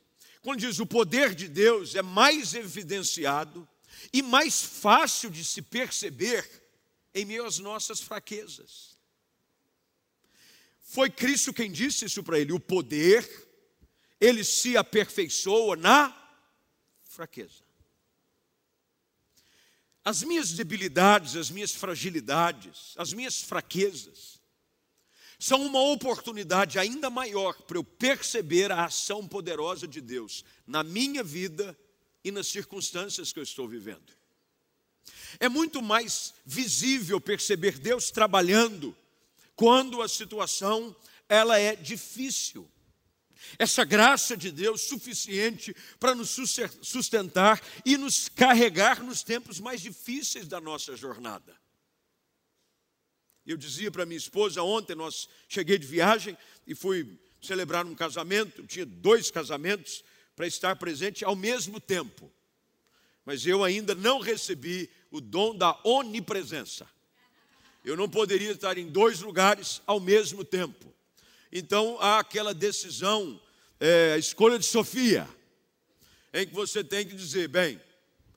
quando 0.42 0.60
diz: 0.60 0.80
o 0.80 0.86
poder 0.86 1.36
de 1.36 1.48
Deus 1.48 1.96
é 1.96 2.02
mais 2.02 2.54
evidenciado 2.54 3.68
e 4.14 4.22
mais 4.22 4.62
fácil 4.64 5.30
de 5.30 5.44
se 5.44 5.62
perceber 5.62 6.48
em 7.14 7.26
meio 7.26 7.46
às 7.46 7.60
nossas 7.60 8.00
fraquezas. 8.00 8.97
Foi 10.90 11.10
Cristo 11.10 11.54
quem 11.54 11.70
disse 11.70 12.06
isso 12.06 12.24
para 12.24 12.40
ele: 12.40 12.54
o 12.54 12.60
poder, 12.62 13.30
ele 14.22 14.42
se 14.42 14.78
aperfeiçoa 14.78 15.76
na 15.76 16.16
fraqueza. 17.04 17.68
As 20.04 20.24
minhas 20.24 20.54
debilidades, 20.54 21.36
as 21.36 21.52
minhas 21.52 21.74
fragilidades, 21.74 22.94
as 22.96 23.12
minhas 23.12 23.42
fraquezas, 23.42 24.40
são 25.38 25.62
uma 25.66 25.82
oportunidade 25.82 26.80
ainda 26.80 27.10
maior 27.10 27.62
para 27.64 27.78
eu 27.78 27.84
perceber 27.84 28.72
a 28.72 28.86
ação 28.86 29.28
poderosa 29.28 29.86
de 29.86 30.00
Deus 30.00 30.46
na 30.66 30.86
minha 30.86 31.22
vida 31.22 31.78
e 32.24 32.32
nas 32.32 32.48
circunstâncias 32.48 33.34
que 33.34 33.40
eu 33.40 33.44
estou 33.44 33.68
vivendo. 33.68 34.14
É 35.38 35.50
muito 35.50 35.82
mais 35.82 36.34
visível 36.46 37.20
perceber 37.20 37.78
Deus 37.78 38.10
trabalhando 38.10 38.96
quando 39.58 40.04
a 40.04 40.08
situação 40.08 40.96
ela 41.28 41.60
é 41.60 41.76
difícil. 41.76 42.72
Essa 43.58 43.84
graça 43.84 44.38
de 44.38 44.52
Deus 44.52 44.82
suficiente 44.84 45.76
para 46.00 46.14
nos 46.14 46.36
sustentar 46.82 47.62
e 47.84 47.98
nos 47.98 48.30
carregar 48.30 49.04
nos 49.04 49.24
tempos 49.24 49.60
mais 49.60 49.82
difíceis 49.82 50.48
da 50.48 50.62
nossa 50.62 50.96
jornada. 50.96 51.58
Eu 53.46 53.58
dizia 53.58 53.90
para 53.90 54.06
minha 54.06 54.18
esposa 54.18 54.62
ontem, 54.62 54.96
nós 54.96 55.28
cheguei 55.48 55.78
de 55.78 55.88
viagem 55.88 56.38
e 56.66 56.76
fui 56.76 57.20
celebrar 57.42 57.86
um 57.86 57.96
casamento, 57.96 58.66
tinha 58.68 58.86
dois 58.86 59.32
casamentos 59.32 60.04
para 60.36 60.46
estar 60.46 60.76
presente 60.76 61.26
ao 61.26 61.36
mesmo 61.36 61.80
tempo. 61.80 62.32
Mas 63.26 63.46
eu 63.46 63.64
ainda 63.64 63.96
não 63.96 64.20
recebi 64.20 64.90
o 65.10 65.20
dom 65.20 65.56
da 65.56 65.80
onipresença 65.84 66.88
eu 67.88 67.96
não 67.96 68.10
poderia 68.10 68.52
estar 68.52 68.78
em 68.78 68.86
dois 68.86 69.22
lugares 69.22 69.82
ao 69.88 69.98
mesmo 69.98 70.44
tempo. 70.44 70.94
Então 71.50 71.98
há 72.02 72.20
aquela 72.20 72.54
decisão, 72.54 73.40
é, 73.80 74.12
a 74.12 74.18
escolha 74.18 74.60
de 74.60 74.66
Sofia, 74.66 75.26
em 76.34 76.46
que 76.46 76.54
você 76.54 76.84
tem 76.84 77.08
que 77.08 77.16
dizer: 77.16 77.48
bem, 77.48 77.80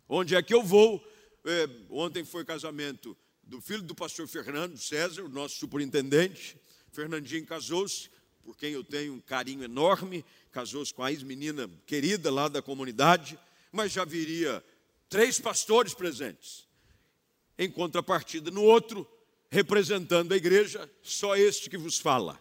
onde 0.09 0.37
é 0.37 0.43
que 0.43 0.55
eu 0.55 0.63
vou? 0.63 1.05
É, 1.45 1.69
ontem 1.91 2.25
foi 2.25 2.45
casamento 2.45 3.17
do 3.43 3.61
filho 3.61 3.83
do 3.83 3.93
pastor 3.93 4.29
Fernando 4.29 4.79
César, 4.79 5.25
o 5.25 5.29
nosso 5.29 5.57
superintendente. 5.57 6.57
Fernandinho 6.93 7.45
casou-se, 7.45 8.09
por 8.45 8.57
quem 8.57 8.75
eu 8.75 8.85
tenho 8.85 9.15
um 9.15 9.21
carinho 9.21 9.65
enorme, 9.65 10.25
casou-se 10.53 10.95
com 10.95 11.03
a 11.03 11.11
ex-menina 11.11 11.69
querida 11.87 12.31
lá 12.31 12.47
da 12.47 12.63
comunidade, 12.63 13.37
mas 13.73 13.91
já 13.91 14.05
viria 14.05 14.63
três 15.09 15.41
pastores 15.41 15.93
presentes. 15.93 16.69
Em 17.59 17.69
contrapartida, 17.69 18.53
no 18.53 18.63
outro, 18.63 19.07
representando 19.51 20.33
a 20.33 20.37
igreja, 20.37 20.89
só 21.03 21.37
este 21.37 21.69
que 21.69 21.77
vos 21.77 21.99
fala. 21.99 22.41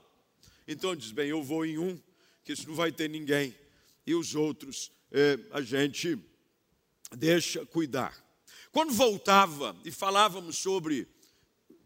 Então 0.67 0.95
diz: 0.95 1.11
bem, 1.11 1.29
eu 1.29 1.43
vou 1.43 1.65
em 1.65 1.77
um, 1.77 1.99
que 2.43 2.53
isso 2.53 2.67
não 2.67 2.75
vai 2.75 2.91
ter 2.91 3.09
ninguém, 3.09 3.55
e 4.05 4.13
os 4.13 4.35
outros 4.35 4.91
é, 5.11 5.39
a 5.51 5.61
gente 5.61 6.17
deixa 7.15 7.65
cuidar. 7.65 8.15
Quando 8.71 8.93
voltava 8.93 9.75
e 9.83 9.91
falávamos 9.91 10.57
sobre 10.57 11.07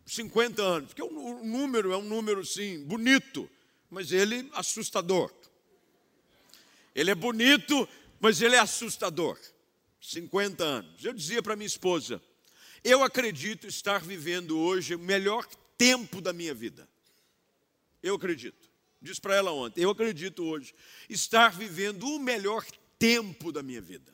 50 0.05 0.61
anos, 0.61 0.89
porque 0.89 1.01
o 1.01 1.43
número 1.45 1.93
é 1.93 1.97
um 1.97 2.03
número 2.03 2.45
sim 2.45 2.83
bonito, 2.83 3.49
mas 3.89 4.11
ele 4.11 4.49
assustador. 4.53 5.33
Ele 6.93 7.09
é 7.09 7.15
bonito, 7.15 7.87
mas 8.19 8.41
ele 8.41 8.55
é 8.55 8.59
assustador. 8.59 9.39
50 10.01 10.63
anos. 10.63 11.05
Eu 11.05 11.13
dizia 11.13 11.41
para 11.41 11.55
minha 11.55 11.67
esposa: 11.67 12.21
eu 12.83 13.03
acredito 13.03 13.65
estar 13.67 14.01
vivendo 14.01 14.59
hoje 14.59 14.95
o 14.95 14.99
melhor 14.99 15.45
tempo 15.77 16.19
da 16.19 16.33
minha 16.33 16.53
vida. 16.53 16.87
Eu 18.01 18.15
acredito. 18.15 18.69
Disse 19.01 19.21
para 19.21 19.35
ela 19.35 19.51
ontem: 19.51 19.81
eu 19.81 19.89
acredito 19.89 20.43
hoje 20.43 20.73
estar 21.09 21.51
vivendo 21.51 22.07
o 22.07 22.19
melhor 22.19 22.65
tempo 22.99 23.51
da 23.51 23.63
minha 23.63 23.81
vida. 23.81 24.13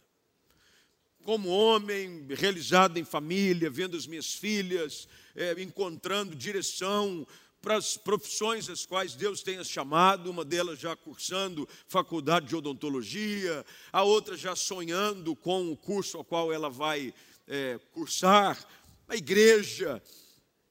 Como 1.23 1.49
homem, 1.49 2.25
realizado 2.29 2.97
em 2.97 3.03
família, 3.03 3.69
vendo 3.69 3.97
as 3.97 4.07
minhas 4.07 4.33
filhas, 4.33 5.07
é, 5.35 5.51
encontrando 5.61 6.35
direção, 6.35 7.27
para 7.61 7.75
as 7.75 7.97
profissões 7.97 8.69
às 8.69 8.85
quais 8.85 9.15
Deus 9.15 9.43
as 9.59 9.67
chamado, 9.67 10.31
uma 10.31 10.45
delas 10.45 10.79
já 10.79 10.95
cursando 10.95 11.67
faculdade 11.87 12.47
de 12.47 12.55
odontologia, 12.55 13.65
a 13.91 14.03
outra 14.03 14.37
já 14.37 14.55
sonhando 14.55 15.35
com 15.35 15.69
o 15.71 15.77
curso 15.77 16.17
ao 16.17 16.23
qual 16.23 16.53
ela 16.53 16.69
vai 16.69 17.13
é, 17.49 17.79
cursar, 17.91 18.63
a 19.07 19.15
igreja, 19.15 20.01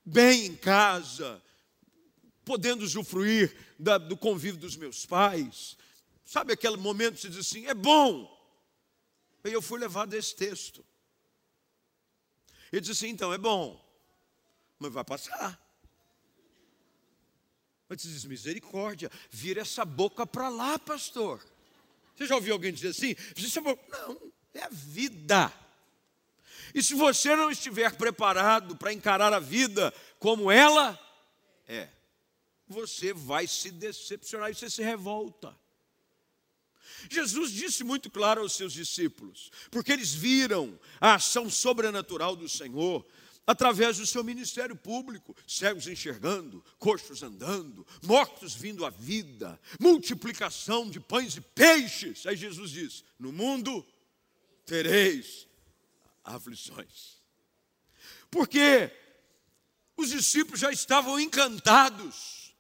bem 0.05 0.47
em 0.47 0.57
casa, 0.57 1.43
podendo 2.45 2.85
usufruir 2.85 3.55
da, 3.79 3.99
do 3.99 4.17
convívio 4.17 4.61
dos 4.61 4.77
meus 4.77 5.05
pais. 5.05 5.77
Sabe 6.25 6.53
aquele 6.53 6.77
momento 6.77 7.17
que 7.17 7.23
você 7.23 7.29
diz 7.29 7.39
assim, 7.39 7.67
é 7.67 7.75
bom. 7.75 8.33
E 9.45 9.53
eu 9.53 9.61
fui 9.61 9.81
levado 9.81 10.15
a 10.15 10.17
esse 10.17 10.37
texto. 10.37 10.85
Ele 12.73 12.81
disse 12.81 12.93
assim, 12.93 13.13
então, 13.13 13.33
é 13.33 13.39
bom, 13.39 13.83
mas 14.79 14.93
vai 14.93 15.05
passar. 15.05 15.61
Mas 17.89 18.03
diz, 18.03 18.25
misericórdia, 18.25 19.11
vira 19.31 19.63
essa 19.63 19.85
boca 19.85 20.27
para 20.27 20.49
lá, 20.49 20.79
pastor. 20.79 21.45
Você 22.15 22.27
já 22.27 22.35
ouviu 22.35 22.53
alguém 22.53 22.73
dizer 22.73 22.89
assim? 22.89 23.17
Não, 23.91 24.33
é 24.55 24.65
a 24.65 24.69
vida. 24.69 25.53
E 26.75 26.83
se 26.83 26.95
você 26.95 27.35
não 27.35 27.51
estiver 27.51 27.97
preparado 27.97 28.77
para 28.77 28.93
encarar 28.93 29.33
a 29.33 29.41
vida 29.41 29.93
como 30.19 30.51
ela 30.51 30.99
é, 31.67 31.89
você 32.67 33.13
vai 33.13 33.47
se 33.47 33.71
decepcionar 33.71 34.51
e 34.51 34.55
você 34.55 34.69
se 34.69 34.83
revolta. 34.83 35.57
Jesus 37.09 37.53
disse 37.53 37.85
muito 37.85 38.11
claro 38.11 38.43
aos 38.43 38.55
seus 38.55 38.73
discípulos, 38.73 39.51
porque 39.71 39.93
eles 39.93 40.13
viram 40.13 40.79
a 41.01 41.15
ação 41.15 41.49
sobrenatural 41.49 42.35
do 42.35 42.49
Senhor, 42.49 43.07
através 43.47 43.97
do 43.97 44.07
seu 44.07 44.23
ministério 44.23 44.77
público, 44.77 45.35
cegos 45.47 45.87
enxergando, 45.87 46.63
coxos 46.79 47.23
andando, 47.23 47.87
mortos 48.03 48.55
vindo 48.55 48.85
à 48.85 48.91
vida, 48.91 49.59
multiplicação 49.81 50.91
de 50.91 51.01
pães 51.01 51.37
e 51.37 51.41
peixes. 51.41 52.27
Aí 52.27 52.37
Jesus 52.37 52.71
diz: 52.71 53.05
No 53.19 53.33
mundo 53.33 53.87
tereis 54.67 55.48
aflições. 56.35 57.23
Porque 58.31 58.91
os 59.97 60.11
discípulos 60.11 60.61
já 60.61 60.71
estavam 60.71 61.19
encantados 61.19 62.55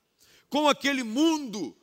com 0.48 0.68
aquele 0.68 1.02
mundo 1.02 1.76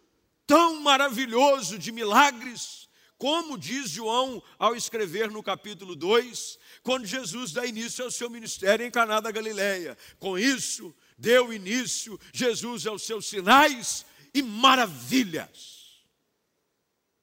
tão 0.45 0.81
maravilhoso 0.81 1.77
de 1.77 1.91
milagres 1.91 2.85
como 3.17 3.57
diz 3.57 3.89
João 3.89 4.43
ao 4.59 4.75
escrever 4.75 5.31
no 5.31 5.41
capítulo 5.41 5.95
2, 5.95 6.59
quando 6.83 7.05
Jesus 7.05 7.51
dá 7.53 7.65
início 7.65 8.03
ao 8.03 8.11
seu 8.11 8.29
ministério 8.29 8.85
em 8.85 8.91
Caná 8.91 9.19
da 9.19 9.31
Galileia. 9.31 9.97
Com 10.19 10.37
isso, 10.37 10.93
deu 11.17 11.53
início 11.53 12.19
Jesus 12.33 12.85
aos 12.85 13.03
seus 13.03 13.25
sinais 13.25 14.05
e 14.33 14.41
maravilhas. 14.41 16.03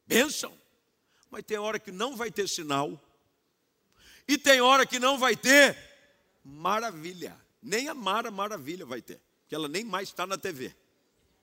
Bênção. 0.06 0.56
Mas 1.30 1.44
tem 1.44 1.58
hora 1.58 1.78
que 1.78 1.92
não 1.92 2.16
vai 2.16 2.30
ter 2.30 2.48
sinal. 2.48 3.00
E 4.26 4.38
tem 4.38 4.60
hora 4.60 4.86
que 4.86 4.98
não 4.98 5.18
vai 5.18 5.36
ter 5.36 5.76
maravilha. 6.44 7.36
Nem 7.62 7.88
a 7.88 7.94
Mara 7.94 8.30
Maravilha 8.30 8.84
vai 8.84 9.00
ter, 9.00 9.20
que 9.48 9.54
ela 9.54 9.68
nem 9.68 9.84
mais 9.84 10.08
está 10.08 10.26
na 10.26 10.36
TV. 10.36 10.74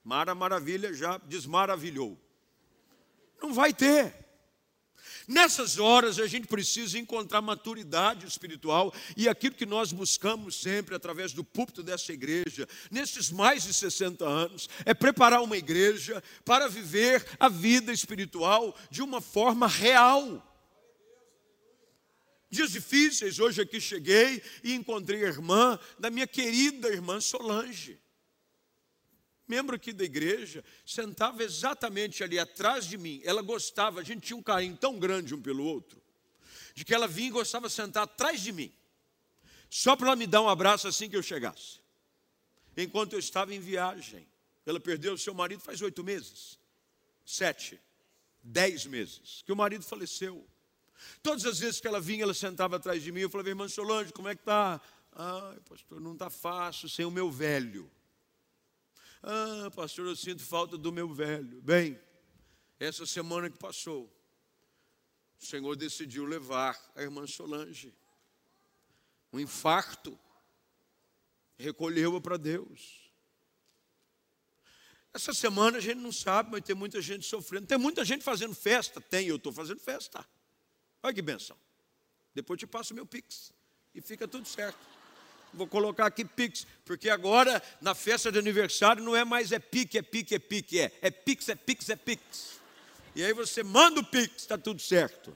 Mara 0.04 0.36
Maravilha 0.36 0.94
já 0.94 1.18
desmaravilhou. 1.18 2.18
Não 3.42 3.54
vai 3.54 3.74
ter. 3.74 4.14
Nessas 5.28 5.78
horas 5.78 6.20
a 6.20 6.28
gente 6.28 6.48
precisa 6.48 6.98
encontrar 6.98 7.42
maturidade 7.42 8.26
espiritual 8.26 8.94
e 9.16 9.30
aquilo 9.30 9.56
que 9.56 9.66
nós 9.66 9.94
buscamos 9.94 10.60
sempre 10.60 10.96
através 10.96 11.32
do 11.34 11.44
púlpito 11.44 11.84
dessa 11.84 12.12
igreja, 12.12 12.68
nesses 12.90 13.30
mais 13.30 13.64
de 13.64 13.74
60 13.74 14.26
anos, 14.26 14.68
é 14.86 14.94
preparar 14.94 15.42
uma 15.42 15.56
igreja 15.56 16.22
para 16.44 16.68
viver 16.68 17.26
a 17.40 17.48
vida 17.48 17.94
espiritual 17.94 18.76
de 18.90 19.02
uma 19.02 19.22
forma 19.22 19.68
real. 19.68 20.44
Dias 22.50 22.72
difíceis, 22.72 23.40
hoje 23.40 23.62
aqui 23.62 23.80
cheguei 23.80 24.42
e 24.64 24.74
encontrei 24.74 25.24
a 25.24 25.28
irmã 25.28 25.80
da 26.00 26.10
minha 26.10 26.28
querida 26.28 26.90
irmã 26.90 27.22
Solange 27.22 28.00
membro 29.50 29.76
aqui 29.76 29.92
da 29.92 30.04
igreja, 30.04 30.64
sentava 30.86 31.44
exatamente 31.44 32.24
ali 32.24 32.38
atrás 32.38 32.86
de 32.86 33.00
mim. 33.00 33.20
Ela 33.26 33.42
gostava, 33.42 34.00
a 34.00 34.04
gente 34.04 34.28
tinha 34.28 34.38
um 34.38 34.44
carinho 34.44 34.78
tão 34.78 35.00
grande 35.00 35.34
um 35.34 35.42
pelo 35.42 35.66
outro, 35.66 36.00
de 36.76 36.86
que 36.86 36.94
ela 36.94 37.08
vinha 37.08 37.30
e 37.30 37.32
gostava 37.32 37.68
de 37.68 37.74
sentar 37.74 38.04
atrás 38.04 38.42
de 38.42 38.52
mim, 38.52 38.72
só 39.68 39.96
para 39.96 40.08
ela 40.08 40.16
me 40.16 40.28
dar 40.28 40.44
um 40.44 40.48
abraço 40.48 40.88
assim 40.88 41.10
que 41.10 41.18
eu 41.18 41.24
chegasse. 41.24 41.80
Enquanto 42.78 43.14
eu 43.14 43.20
estava 43.20 43.54
em 43.54 43.60
viagem, 43.60 44.28
ela 44.66 44.80
perdeu 44.80 45.14
o 45.14 45.18
seu 45.18 45.34
marido 45.34 45.62
faz 45.62 45.82
oito 45.82 46.04
meses, 46.04 46.60
sete, 47.26 47.80
dez 48.44 48.86
meses, 48.86 49.42
que 49.44 49.52
o 49.52 49.56
marido 49.56 49.84
faleceu. 49.84 50.48
Todas 51.22 51.46
as 51.46 51.60
vezes 51.60 51.80
que 51.80 51.88
ela 51.88 52.00
vinha, 52.00 52.24
ela 52.24 52.34
sentava 52.34 52.76
atrás 52.76 53.02
de 53.02 53.12
mim, 53.12 53.22
eu 53.22 53.30
falava, 53.30 53.50
irmã 53.50 53.68
Solange, 53.68 54.12
como 54.14 54.28
é 54.28 54.36
que 54.36 54.42
está? 54.42 54.82
Ah, 55.14 55.56
pastor, 55.68 56.00
não 56.00 56.14
está 56.14 56.30
fácil 56.30 56.88
sem 56.90 57.06
o 57.06 57.12
meu 57.12 57.32
velho. 57.32 57.90
Ah, 59.22 59.70
pastor, 59.76 60.08
eu 60.08 60.16
sinto 60.16 60.42
falta 60.44 60.78
do 60.78 60.92
meu 60.92 61.14
velho. 61.14 61.62
Bem, 61.62 62.00
essa 62.80 63.06
semana 63.06 63.50
que 63.50 63.58
passou, 63.58 64.10
o 65.42 65.46
Senhor 65.46 65.76
decidiu 65.76 66.26
levar 66.26 66.80
a 66.96 67.02
irmã 67.02 67.26
Solange. 67.28 67.94
Um 69.32 69.40
infarto. 69.40 70.18
Recolheu-a 71.58 72.22
para 72.22 72.38
Deus. 72.38 73.12
Essa 75.14 75.34
semana 75.34 75.78
a 75.78 75.82
gente 75.82 75.98
não 75.98 76.12
sabe, 76.12 76.52
mas 76.52 76.64
tem 76.64 76.76
muita 76.76 77.02
gente 77.02 77.26
sofrendo. 77.26 77.68
Tem 77.68 77.78
muita 77.78 78.06
gente 78.06 78.24
fazendo 78.24 78.56
festa. 78.56 79.02
Tem, 79.02 79.28
eu 79.28 79.36
estou 79.36 79.52
fazendo 79.52 79.80
festa. 79.80 80.26
Olha 81.02 81.14
que 81.14 81.22
benção. 81.22 81.58
Depois 82.34 82.60
te 82.60 82.68
passo 82.68 82.94
meu 82.94 83.06
pix. 83.06 83.52
E 83.94 84.02
fica 84.02 84.28
tudo 84.28 84.48
certo. 84.48 84.78
Vou 85.54 85.68
colocar 85.68 86.06
aqui 86.06 86.24
Pix, 86.24 86.68
porque 86.86 87.10
agora 87.10 87.62
na 87.82 87.96
festa 87.96 88.32
de 88.32 88.38
aniversário 88.38 89.04
não 89.04 89.16
é 89.16 89.26
mais 89.26 89.52
é 89.52 89.60
pique, 89.60 89.98
é 89.98 90.02
pique, 90.02 90.36
é 90.36 90.40
pique, 90.40 90.80
é. 90.80 90.92
É 91.02 91.10
Pix, 91.10 91.50
é 91.50 91.56
Pix, 91.56 91.90
é 91.90 91.96
Pix. 91.96 92.60
E 93.16 93.24
aí 93.24 93.34
você 93.34 93.64
manda 93.64 94.00
o 94.00 94.06
Pix, 94.06 94.36
está 94.38 94.58
tudo 94.58 94.82
certo. 94.82 95.36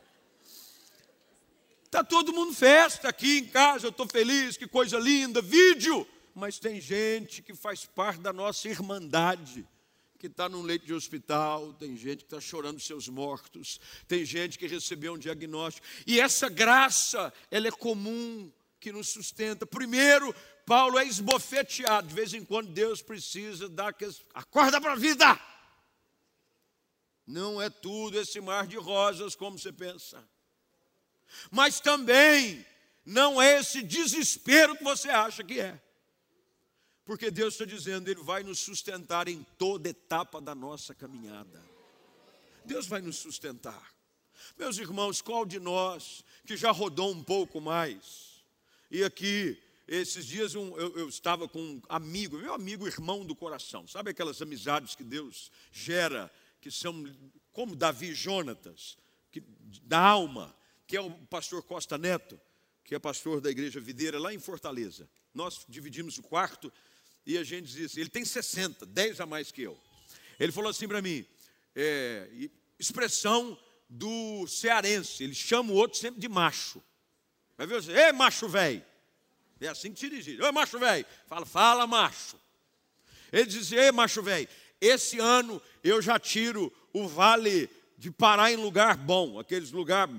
Está 1.85 2.03
todo 2.03 2.33
mundo 2.33 2.53
festa 2.53 3.09
aqui 3.09 3.39
em 3.39 3.45
casa, 3.45 3.87
eu 3.87 3.91
estou 3.91 4.07
feliz, 4.07 4.57
que 4.57 4.67
coisa 4.67 4.97
linda, 4.97 5.41
vídeo. 5.41 6.07
Mas 6.33 6.57
tem 6.57 6.81
gente 6.81 7.41
que 7.41 7.53
faz 7.53 7.85
parte 7.85 8.19
da 8.19 8.33
nossa 8.33 8.67
irmandade, 8.67 9.67
que 10.23 10.27
está 10.27 10.47
num 10.47 10.61
leito 10.61 10.85
de 10.85 10.93
hospital, 10.93 11.73
tem 11.73 11.97
gente 11.97 12.19
que 12.19 12.23
está 12.23 12.39
chorando 12.39 12.79
seus 12.79 13.09
mortos, 13.09 13.77
tem 14.07 14.23
gente 14.23 14.57
que 14.57 14.65
recebeu 14.65 15.15
um 15.15 15.17
diagnóstico. 15.17 15.85
E 16.07 16.17
essa 16.17 16.47
graça, 16.47 17.33
ela 17.51 17.67
é 17.67 17.71
comum 17.71 18.49
que 18.79 18.89
nos 18.89 19.09
sustenta. 19.09 19.65
Primeiro, 19.65 20.33
Paulo 20.65 20.97
é 20.97 21.05
esbofeteado. 21.05 22.07
De 22.07 22.15
vez 22.15 22.33
em 22.33 22.45
quando 22.45 22.71
Deus 22.71 23.01
precisa 23.01 23.67
dar 23.67 23.89
aqueles. 23.89 24.23
Acorda 24.33 24.79
para 24.79 24.93
a 24.93 24.95
vida! 24.95 25.37
Não 27.27 27.61
é 27.61 27.69
tudo 27.69 28.17
esse 28.17 28.39
mar 28.39 28.65
de 28.65 28.77
rosas 28.77 29.35
como 29.35 29.59
você 29.59 29.73
pensa. 29.73 30.25
Mas 31.51 31.81
também 31.81 32.65
não 33.05 33.41
é 33.41 33.59
esse 33.59 33.83
desespero 33.83 34.77
que 34.77 34.85
você 34.85 35.09
acha 35.09 35.43
que 35.43 35.59
é. 35.59 35.82
Porque 37.05 37.29
Deus 37.29 37.55
está 37.55 37.65
dizendo, 37.65 38.09
Ele 38.09 38.21
vai 38.21 38.43
nos 38.43 38.59
sustentar 38.59 39.27
em 39.27 39.45
toda 39.57 39.89
etapa 39.89 40.39
da 40.39 40.55
nossa 40.55 40.95
caminhada. 40.95 41.61
Deus 42.65 42.87
vai 42.87 43.01
nos 43.01 43.17
sustentar. 43.17 43.93
Meus 44.57 44.77
irmãos, 44.77 45.21
qual 45.21 45.45
de 45.45 45.59
nós 45.59 46.23
que 46.45 46.55
já 46.55 46.71
rodou 46.71 47.11
um 47.11 47.23
pouco 47.23 47.59
mais, 47.59 48.43
e 48.89 49.03
aqui, 49.03 49.57
esses 49.87 50.25
dias 50.25 50.55
um, 50.55 50.77
eu, 50.77 50.97
eu, 50.97 51.09
estava 51.09 51.47
com 51.47 51.59
um 51.59 51.81
amigo, 51.89 52.37
meu 52.37 52.53
amigo 52.53 52.87
irmão 52.87 53.25
do 53.25 53.35
coração. 53.35 53.87
Sabe 53.87 54.11
aquelas 54.11 54.41
amizades 54.41 54.95
que 54.95 55.03
Deus 55.03 55.51
gera, 55.71 56.31
que 56.61 56.71
são 56.71 57.03
como 57.51 57.75
Davi 57.75 58.11
e 58.11 58.15
Jonatas, 58.15 58.97
que, 59.31 59.41
da 59.81 59.99
alma, 59.99 60.55
que 60.85 60.95
é 60.95 61.01
o 61.01 61.11
pastor 61.27 61.63
Costa 61.63 61.97
Neto, 61.97 62.39
que 62.83 62.95
é 62.95 62.99
pastor 62.99 63.41
da 63.41 63.49
igreja 63.49 63.79
videira 63.79 64.19
lá 64.19 64.33
em 64.33 64.39
Fortaleza. 64.39 65.09
Nós 65.33 65.65
dividimos 65.67 66.17
o 66.17 66.23
quarto 66.23 66.71
e 67.25 67.37
a 67.37 67.43
gente 67.43 67.71
disse, 67.71 67.99
ele 67.99 68.09
tem 68.09 68.25
60, 68.25 68.85
10 68.85 69.21
a 69.21 69.25
mais 69.25 69.51
que 69.51 69.63
eu. 69.63 69.77
Ele 70.39 70.51
falou 70.51 70.69
assim 70.69 70.87
para 70.87 71.01
mim, 71.01 71.25
é, 71.75 72.27
expressão 72.77 73.57
do 73.89 74.47
cearense, 74.47 75.23
ele 75.23 75.35
chama 75.35 75.71
o 75.71 75.75
outro 75.75 75.97
sempre 75.97 76.19
de 76.19 76.27
macho. 76.27 76.83
Vai 77.57 77.67
ver 77.67 77.81
você, 77.81 77.91
ei 77.91 78.11
macho 78.11 78.49
velho. 78.49 78.83
É 79.61 79.67
assim 79.67 79.93
que 79.93 79.99
se 79.99 80.09
dirige. 80.09 80.41
Ei 80.41 80.51
macho 80.51 80.77
velho. 80.77 81.05
Fala, 81.27 81.45
fala 81.45 81.87
macho. 81.87 82.37
Ele 83.31 83.45
diz, 83.45 83.71
ei 83.71 83.91
macho 83.91 84.21
velho, 84.21 84.47
esse 84.79 85.17
ano 85.19 85.61
eu 85.83 86.01
já 86.01 86.19
tiro 86.19 86.71
o 86.91 87.07
vale 87.07 87.69
de 87.97 88.11
parar 88.11 88.51
em 88.51 88.57
lugar 88.57 88.97
bom, 88.97 89.39
aqueles 89.39 89.71
lugar 89.71 90.09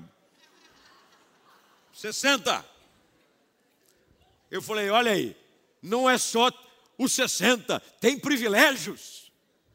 60. 1.93 2.65
Eu 4.51 4.63
falei, 4.63 4.89
olha 4.91 5.13
aí, 5.13 5.37
não 5.83 6.09
é 6.09 6.17
só 6.17 6.51
os 6.99 7.13
60, 7.13 7.81
tem 8.01 8.19
privilégios. 8.19 9.33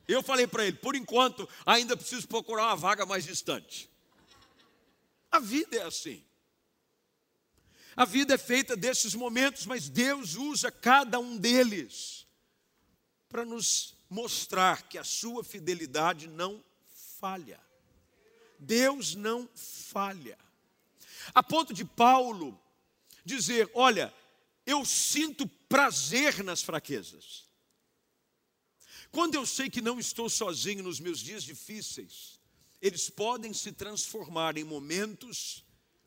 Eu 0.08 0.23
falei 0.23 0.47
para 0.47 0.65
ele, 0.65 0.77
por 0.77 0.95
enquanto, 0.95 1.47
ainda 1.65 1.95
preciso 1.95 2.27
procurar 2.27 2.67
uma 2.67 2.75
vaga 2.75 3.05
mais 3.05 3.25
distante. 3.25 3.89
A 5.32 5.39
vida 5.39 5.77
é 5.77 5.84
assim. 5.84 6.23
A 7.95 8.05
vida 8.05 8.34
é 8.34 8.38
feita 8.38 8.75
desses 8.75 9.13
momentos, 9.13 9.65
mas 9.65 9.89
Deus 9.89 10.36
usa 10.36 10.71
cada 10.71 11.19
um 11.19 11.38
deles 11.38 12.25
para 13.27 13.45
nos 13.45 13.95
mostrar 14.10 14.84
que 14.84 14.97
a 14.97 15.03
sua 15.03 15.43
fidelidade 15.43 16.27
não 16.27 16.63
falha. 17.19 17.60
Deus 18.58 19.15
não 19.15 19.47
falha. 19.53 20.38
A 21.34 21.43
ponto 21.43 21.73
de 21.73 21.86
Paulo 21.86 22.60
dizer: 23.23 23.69
Olha, 23.73 24.13
eu 24.65 24.84
sinto 24.84 25.47
prazer 25.69 26.43
nas 26.43 26.62
fraquezas. 26.62 27.47
Quando 29.12 29.36
eu 29.36 29.45
sei 29.45 29.69
que 29.69 29.82
não 29.82 29.99
estou 29.99 30.29
sozinho 30.29 30.84
nos 30.84 30.99
meus 30.99 31.19
dias 31.19 31.43
difíceis, 31.43 32.39
eles 32.82 33.10
podem 33.10 33.53
se 33.53 33.71
transformar 33.71 34.58
em 34.58 34.63
momentos, 34.63 35.63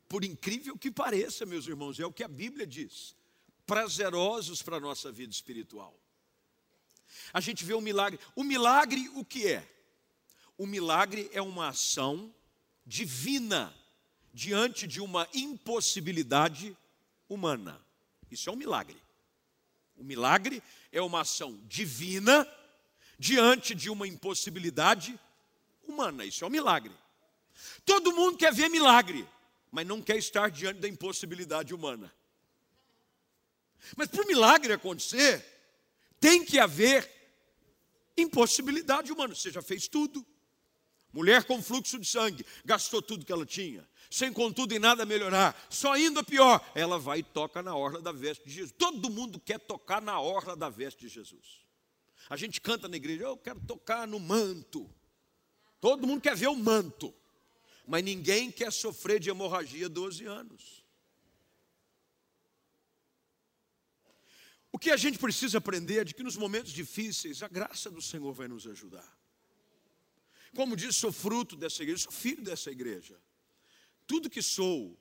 por 0.09 0.25
incrível 0.25 0.77
que 0.77 0.91
pareça, 0.91 1.47
meus 1.47 1.67
irmãos, 1.67 1.99
é 1.99 2.05
o 2.05 2.13
que 2.13 2.25
a 2.25 2.29
Bíblia 2.29 2.67
diz, 2.67 3.17
prazerosos 3.67 4.63
para 4.63 4.77
a 4.77 4.81
nossa 4.81 5.11
vida 5.11 5.33
espiritual. 5.33 5.99
A 7.33 7.41
gente 7.41 7.65
vê 7.65 7.75
o 7.75 7.79
um 7.79 7.83
milagre. 7.83 8.19
O 8.35 8.43
milagre, 8.43 9.09
o 9.15 9.25
que 9.25 9.47
é? 9.47 9.69
O 10.57 10.67
milagre 10.67 11.31
é 11.33 11.43
uma 11.43 11.69
ação 11.69 12.35
divina 12.87 13.75
diante 14.33 14.87
de 14.87 15.01
uma 15.01 15.29
impossibilidade 15.35 16.77
humana. 17.29 17.81
Isso 18.31 18.49
é 18.49 18.53
um 18.53 18.57
milagre. 18.57 18.97
O 20.03 20.05
milagre 20.05 20.61
é 20.91 21.01
uma 21.01 21.21
ação 21.21 21.61
divina 21.69 22.45
diante 23.17 23.73
de 23.73 23.89
uma 23.89 24.05
impossibilidade 24.05 25.17
humana. 25.87 26.25
Isso 26.25 26.43
é 26.45 26.49
um 26.49 26.51
milagre. 26.51 26.93
Todo 27.85 28.11
mundo 28.11 28.37
quer 28.37 28.53
ver 28.53 28.69
milagre, 28.69 29.25
mas 29.71 29.87
não 29.87 30.03
quer 30.03 30.17
estar 30.17 30.51
diante 30.51 30.81
da 30.81 30.89
impossibilidade 30.89 31.73
humana. 31.73 32.13
Mas 33.97 34.09
para 34.09 34.25
o 34.25 34.27
milagre 34.27 34.73
acontecer, 34.73 35.47
tem 36.19 36.45
que 36.45 36.59
haver 36.59 37.09
impossibilidade 38.17 39.13
humana. 39.13 39.37
Você 39.37 39.53
já 39.53 39.63
fez 39.63 39.87
tudo. 39.87 40.27
Mulher 41.13 41.45
com 41.45 41.63
fluxo 41.63 41.99
de 41.99 42.07
sangue, 42.07 42.45
gastou 42.65 43.03
tudo 43.03 43.27
que 43.27 43.33
ela 43.33 43.45
tinha, 43.45 43.87
sem 44.11 44.33
contudo 44.33 44.75
em 44.75 44.79
nada 44.79 45.05
melhorar, 45.05 45.55
só 45.69 45.97
indo 45.97 46.21
a 46.21 46.25
pior. 46.25 46.65
Ela 46.75 46.99
vai 46.99 47.19
e 47.19 47.23
toca 47.23 47.63
na 47.63 47.77
orla 47.77 48.01
da 48.01 48.13
veste 48.13 48.45
de 48.45 48.51
Jesus. 48.51 48.75
Todo 48.79 49.11
mundo 49.11 49.39
quer 49.39 49.61
tocar 49.61 50.01
na 50.01 50.19
orla 50.19 50.57
da 50.57 50.71
veste 50.71 51.01
de 51.01 51.09
Jesus. 51.09 51.61
A 52.31 52.37
gente 52.37 52.61
canta 52.61 52.89
na 52.89 52.97
igreja, 52.97 53.25
eu 53.25 53.37
quero 53.37 53.61
tocar 53.61 54.07
no 54.07 54.19
manto. 54.19 54.91
Todo 55.81 56.07
mundo 56.07 56.21
quer 56.21 56.35
ver 56.35 56.47
o 56.47 56.57
manto, 56.57 57.13
mas 57.87 58.03
ninguém 58.03 58.51
quer 58.51 58.73
sofrer 58.73 59.21
de 59.21 59.29
hemorragia 59.29 59.89
12 59.89 60.25
anos. 60.25 60.83
O 64.71 64.79
que 64.79 64.91
a 64.91 64.97
gente 64.97 65.19
precisa 65.19 65.59
aprender 65.59 65.99
é 65.99 66.05
de 66.05 66.15
que 66.15 66.23
nos 66.23 66.39
momentos 66.39 66.73
difíceis 66.73 67.43
a 67.43 67.49
graça 67.49 67.91
do 67.91 68.01
Senhor 68.01 68.33
vai 68.33 68.49
nos 68.49 68.67
ajudar. 68.67 69.22
Como 70.55 70.77
diz, 70.77 70.97
sou 70.97 71.11
fruto 71.11 71.57
dessa 71.57 71.83
igreja, 71.83 72.03
sou 72.03 72.13
filho 72.13 72.43
dessa 72.43 72.71
igreja. 72.71 73.19
Tudo 74.07 74.29
que 74.29 74.43
sou, 74.43 74.99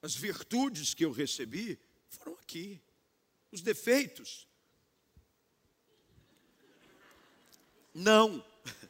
as 0.00 0.14
virtudes 0.14 0.94
que 0.94 1.04
eu 1.04 1.10
recebi, 1.10 1.78
foram 2.08 2.34
aqui. 2.34 2.80
Os 3.50 3.60
defeitos, 3.60 4.46
não. 7.92 8.44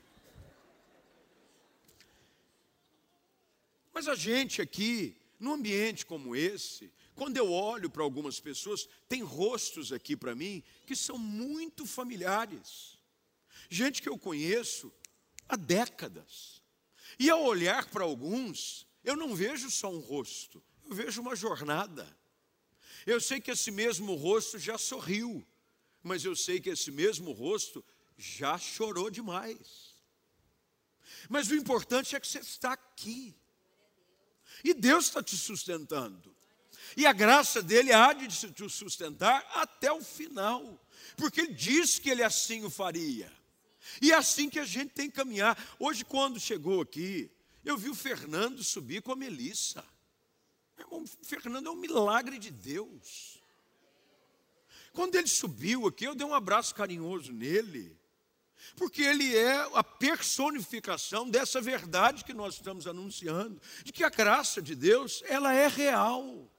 Mas 3.94 4.06
a 4.08 4.14
gente 4.14 4.60
aqui, 4.60 5.16
num 5.40 5.54
ambiente 5.54 6.04
como 6.04 6.36
esse, 6.36 6.92
quando 7.14 7.36
eu 7.36 7.50
olho 7.50 7.88
para 7.88 8.02
algumas 8.02 8.38
pessoas, 8.38 8.88
tem 9.08 9.22
rostos 9.22 9.92
aqui 9.92 10.14
para 10.16 10.34
mim 10.34 10.62
que 10.86 10.94
são 10.94 11.16
muito 11.16 11.86
familiares. 11.86 12.98
Gente 13.70 14.02
que 14.02 14.08
eu 14.08 14.18
conheço 14.18 14.92
há 15.48 15.56
décadas. 15.56 16.62
E 17.18 17.30
ao 17.30 17.42
olhar 17.42 17.86
para 17.86 18.04
alguns, 18.04 18.86
eu 19.02 19.16
não 19.16 19.34
vejo 19.34 19.70
só 19.70 19.90
um 19.90 19.98
rosto, 19.98 20.62
eu 20.88 20.94
vejo 20.94 21.20
uma 21.20 21.34
jornada. 21.34 22.06
Eu 23.06 23.20
sei 23.20 23.40
que 23.40 23.50
esse 23.50 23.70
mesmo 23.70 24.14
rosto 24.14 24.58
já 24.58 24.76
sorriu, 24.76 25.46
mas 26.02 26.24
eu 26.24 26.36
sei 26.36 26.60
que 26.60 26.70
esse 26.70 26.90
mesmo 26.90 27.32
rosto 27.32 27.84
já 28.16 28.58
chorou 28.58 29.10
demais. 29.10 29.94
Mas 31.28 31.48
o 31.48 31.54
importante 31.54 32.14
é 32.14 32.20
que 32.20 32.26
você 32.26 32.40
está 32.40 32.72
aqui. 32.72 33.34
E 34.62 34.74
Deus 34.74 35.06
está 35.06 35.22
te 35.22 35.36
sustentando. 35.36 36.36
E 36.96 37.06
a 37.06 37.12
graça 37.12 37.62
dele 37.62 37.92
há 37.92 38.12
de 38.12 38.28
te 38.28 38.68
sustentar 38.68 39.46
até 39.54 39.92
o 39.92 40.02
final. 40.02 40.84
Porque 41.16 41.42
ele 41.42 41.54
disse 41.54 42.00
que 42.00 42.10
ele 42.10 42.22
assim 42.22 42.64
o 42.64 42.70
faria. 42.70 43.32
E 44.00 44.12
é 44.12 44.14
assim 44.14 44.48
que 44.48 44.58
a 44.58 44.64
gente 44.64 44.90
tem 44.92 45.08
que 45.08 45.16
caminhar. 45.16 45.56
Hoje, 45.78 46.04
quando 46.04 46.40
chegou 46.40 46.80
aqui, 46.80 47.30
eu 47.64 47.76
vi 47.76 47.88
o 47.88 47.94
Fernando 47.94 48.62
subir 48.62 49.02
com 49.02 49.12
a 49.12 49.16
Melissa. 49.16 49.84
O 50.90 51.04
Fernando 51.22 51.66
é 51.66 51.70
um 51.70 51.76
milagre 51.76 52.38
de 52.38 52.50
Deus. 52.50 53.40
Quando 54.92 55.14
ele 55.16 55.28
subiu 55.28 55.86
aqui, 55.86 56.04
eu 56.04 56.14
dei 56.14 56.26
um 56.26 56.34
abraço 56.34 56.74
carinhoso 56.74 57.32
nele, 57.32 57.96
porque 58.76 59.02
ele 59.02 59.36
é 59.36 59.56
a 59.74 59.84
personificação 59.84 61.28
dessa 61.28 61.60
verdade 61.60 62.24
que 62.24 62.32
nós 62.32 62.54
estamos 62.54 62.86
anunciando, 62.86 63.60
de 63.84 63.92
que 63.92 64.02
a 64.02 64.08
graça 64.08 64.60
de 64.60 64.74
Deus, 64.74 65.22
ela 65.26 65.54
é 65.54 65.68
real. 65.68 66.50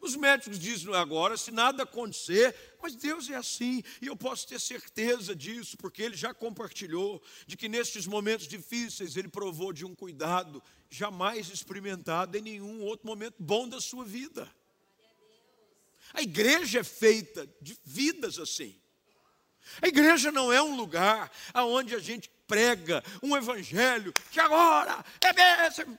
Os 0.00 0.16
médicos 0.16 0.58
dizem 0.58 0.94
agora, 0.94 1.36
se 1.36 1.50
nada 1.50 1.82
acontecer, 1.82 2.54
mas 2.82 2.94
Deus 2.94 3.28
é 3.30 3.36
assim, 3.36 3.82
e 4.00 4.06
eu 4.06 4.16
posso 4.16 4.46
ter 4.46 4.60
certeza 4.60 5.34
disso, 5.34 5.76
porque 5.76 6.02
Ele 6.02 6.16
já 6.16 6.32
compartilhou 6.32 7.22
de 7.46 7.56
que 7.56 7.68
nestes 7.68 8.06
momentos 8.06 8.46
difíceis 8.46 9.16
Ele 9.16 9.28
provou 9.28 9.72
de 9.72 9.84
um 9.84 9.94
cuidado 9.94 10.62
jamais 10.90 11.48
experimentado 11.48 12.36
em 12.36 12.42
nenhum 12.42 12.82
outro 12.82 13.06
momento 13.06 13.36
bom 13.38 13.68
da 13.68 13.80
sua 13.80 14.04
vida. 14.04 14.50
A 16.12 16.22
igreja 16.22 16.80
é 16.80 16.84
feita 16.84 17.48
de 17.60 17.78
vidas 17.84 18.38
assim. 18.38 18.78
A 19.82 19.88
igreja 19.88 20.30
não 20.30 20.52
é 20.52 20.62
um 20.62 20.76
lugar 20.76 21.30
onde 21.54 21.94
a 21.94 21.98
gente 21.98 22.30
prega 22.46 23.02
um 23.22 23.36
evangelho 23.36 24.12
que 24.30 24.38
agora 24.38 25.04
é 25.20 25.32
bem. 25.32 25.96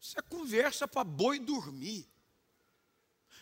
Isso 0.00 0.18
é 0.18 0.22
conversa 0.22 0.88
para 0.88 1.04
boi 1.04 1.38
dormir. 1.38 2.09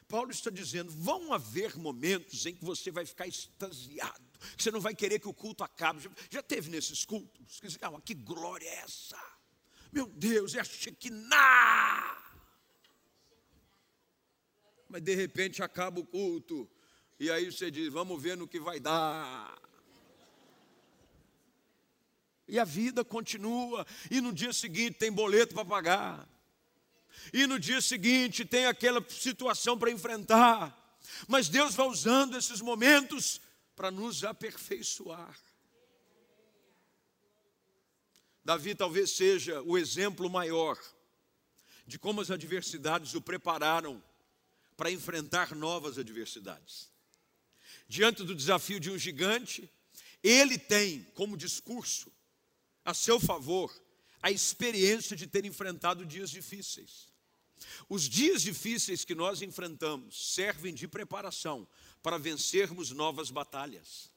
Paulo 0.09 0.31
está 0.31 0.51
dizendo: 0.51 0.90
vão 0.90 1.33
haver 1.33 1.77
momentos 1.77 2.47
em 2.47 2.55
que 2.55 2.64
você 2.64 2.90
vai 2.90 3.05
ficar 3.05 3.27
extasiado, 3.27 4.25
que 4.57 4.62
você 4.62 4.71
não 4.71 4.81
vai 4.81 4.94
querer 4.94 5.21
que 5.21 5.29
o 5.29 5.35
culto 5.35 5.62
acabe. 5.62 6.11
Já, 6.31 6.42
teve 6.42 6.71
nesses 6.71 7.05
cultos? 7.05 7.61
Que, 7.61 7.68
ah, 7.83 8.01
que 8.01 8.14
glória 8.14 8.66
é 8.66 8.77
essa? 8.77 9.18
Meu 9.92 10.07
Deus, 10.07 10.55
é 10.55 10.61
a 10.61 10.64
Shekinah! 10.64 12.16
Mas 14.88 15.03
de 15.03 15.14
repente 15.14 15.62
acaba 15.62 16.01
o 16.01 16.07
culto, 16.07 16.68
e 17.21 17.31
aí 17.31 17.53
você 17.53 17.71
diz: 17.71 17.92
vamos 17.92 18.21
ver 18.21 18.37
no 18.37 18.49
que 18.49 18.59
vai 18.59 18.81
dar. 18.81 19.61
E 22.49 22.59
a 22.59 22.64
vida 22.64 23.05
continua, 23.05 23.87
e 24.11 24.23
no 24.23 24.33
dia 24.33 24.55
seguinte 24.55 24.99
tem 24.99 25.12
boleto 25.12 25.55
para 25.55 25.66
pagar 25.66 26.38
e 27.33 27.47
no 27.47 27.59
dia 27.59 27.81
seguinte 27.81 28.45
tem 28.45 28.67
aquela 28.67 29.05
situação 29.09 29.79
para 29.79 29.91
enfrentar. 29.91 30.75
Mas 31.27 31.49
Deus 31.49 31.75
vai 31.75 31.87
usando 31.87 32.37
esses 32.37 32.61
momentos 32.61 33.41
para 33.75 33.91
nos 33.91 34.25
aperfeiçoar. 34.25 35.39
Davi 38.45 38.75
talvez 38.75 39.11
seja 39.11 39.61
o 39.63 39.77
exemplo 39.77 40.29
maior 40.31 40.79
de 41.87 41.99
como 41.99 42.21
as 42.21 42.31
adversidades 42.31 43.15
o 43.15 43.21
prepararam 43.21 44.03
para 44.77 44.91
enfrentar 44.91 45.55
novas 45.55 45.99
adversidades. 45.99 46.91
Diante 47.89 48.23
do 48.25 48.35
desafio 48.35 48.79
de 48.79 48.91
um 48.91 48.99
gigante, 48.99 49.71
ele 50.23 50.59
tem 50.59 51.05
como 51.15 51.37
discurso 51.37 52.13
a 52.85 52.93
seu 52.93 53.19
favor 53.19 53.73
a 54.23 54.31
experiência 54.31 55.17
de 55.17 55.27
ter 55.27 55.45
enfrentado 55.45 56.05
dias 56.05 56.31
difíceis. 56.31 57.08
Os 57.88 58.09
dias 58.09 58.42
difíceis 58.42 59.05
que 59.05 59.14
nós 59.14 59.42
enfrentamos 59.42 60.35
servem 60.35 60.75
de 60.75 60.87
preparação 60.87 61.66
para 62.03 62.18
vencermos 62.18 62.90
novas 62.90 63.31
batalhas. 63.31 64.11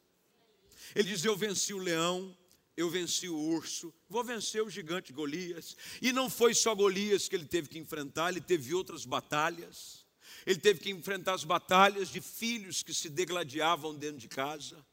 Ele 0.96 1.10
diz: 1.10 1.24
Eu 1.24 1.36
venci 1.36 1.74
o 1.74 1.80
leão, 1.80 2.36
eu 2.76 2.90
venci 2.90 3.28
o 3.28 3.38
urso, 3.38 3.94
vou 4.10 4.24
vencer 4.24 4.64
o 4.64 4.70
gigante 4.70 5.14
Golias. 5.14 5.76
E 6.02 6.12
não 6.12 6.30
foi 6.30 6.54
só 6.54 6.74
Golias 6.74 7.28
que 7.28 7.36
ele 7.36 7.46
teve 7.46 7.70
que 7.70 7.80
enfrentar, 7.80 8.30
ele 8.30 8.42
teve 8.42 8.74
outras 8.74 9.06
batalhas. 9.06 10.02
Ele 10.46 10.60
teve 10.60 10.80
que 10.80 10.90
enfrentar 10.90 11.34
as 11.34 11.44
batalhas 11.44 12.10
de 12.10 12.20
filhos 12.20 12.82
que 12.82 12.94
se 12.94 13.10
degladiavam 13.10 13.94
dentro 13.96 14.18
de 14.18 14.28
casa. 14.28 14.84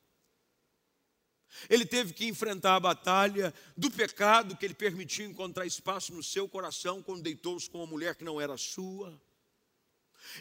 Ele 1.69 1.85
teve 1.85 2.13
que 2.13 2.27
enfrentar 2.27 2.77
a 2.77 2.81
batalha 2.81 3.55
do 3.77 3.91
pecado 3.91 4.57
que 4.57 4.67
ele 4.67 4.75
permitiu 4.75 5.27
encontrar 5.27 5.67
espaço 5.67 6.13
no 6.13 6.23
seu 6.23 6.49
coração 6.49 7.03
quando 7.03 7.23
deitou-se 7.23 7.69
com 7.69 7.79
uma 7.79 7.87
mulher 7.87 8.15
que 8.15 8.25
não 8.25 8.41
era 8.41 8.57
sua. 8.57 9.21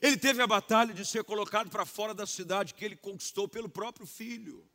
Ele 0.01 0.17
teve 0.17 0.41
a 0.41 0.47
batalha 0.47 0.93
de 0.93 1.05
ser 1.05 1.23
colocado 1.23 1.69
para 1.69 1.85
fora 1.85 2.13
da 2.13 2.25
cidade 2.25 2.73
que 2.73 2.83
ele 2.83 2.95
conquistou 2.95 3.47
pelo 3.47 3.69
próprio 3.69 4.05
filho. 4.05 4.67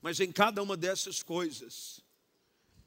Mas 0.00 0.20
em 0.20 0.32
cada 0.32 0.62
uma 0.62 0.76
dessas 0.76 1.22
coisas, 1.22 2.00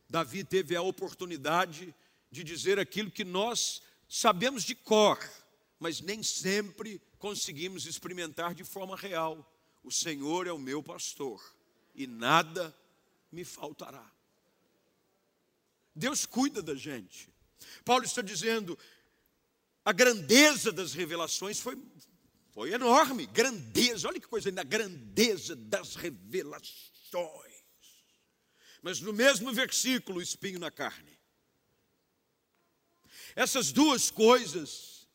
Davi 0.10 0.44
teve 0.44 0.76
a 0.76 0.82
oportunidade 0.82 1.94
de 2.32 2.44
dizer 2.44 2.80
aquilo 2.80 3.12
que 3.12 3.24
nós 3.24 3.82
sabemos 4.08 4.64
de 4.64 4.74
cor, 4.74 5.20
mas 5.80 6.02
nem 6.02 6.24
sempre 6.24 7.02
conseguimos 7.18 7.86
experimentar 7.86 8.54
de 8.54 8.64
forma 8.64 8.96
real. 8.96 9.46
O 9.84 9.92
Senhor 9.92 10.48
é 10.48 10.52
o 10.52 10.58
meu 10.58 10.82
pastor 10.82 11.59
e 12.00 12.08
nada 12.08 12.74
me 13.30 13.44
faltará. 13.44 14.10
Deus 15.94 16.26
cuida 16.26 16.64
da 16.64 16.74
gente. 16.74 17.30
Paulo 17.84 18.06
está 18.06 18.22
dizendo, 18.22 18.80
a 19.84 19.92
grandeza 19.92 20.72
das 20.72 20.94
revelações 20.94 21.60
foi, 21.60 21.78
foi 22.52 22.72
enorme. 22.72 23.26
Grandeza, 23.28 24.08
olha 24.08 24.18
que 24.18 24.30
coisa 24.30 24.50
a 24.50 24.64
grandeza 24.64 25.58
das 25.58 25.96
revelações. 25.96 26.70
Mas 28.82 29.02
no 29.02 29.12
mesmo 29.12 29.52
versículo, 29.52 30.22
espinho 30.22 30.58
na 30.58 30.72
carne. 30.72 31.20
Essas 33.36 33.74
duas 33.74 34.10
coisas, 34.10 35.06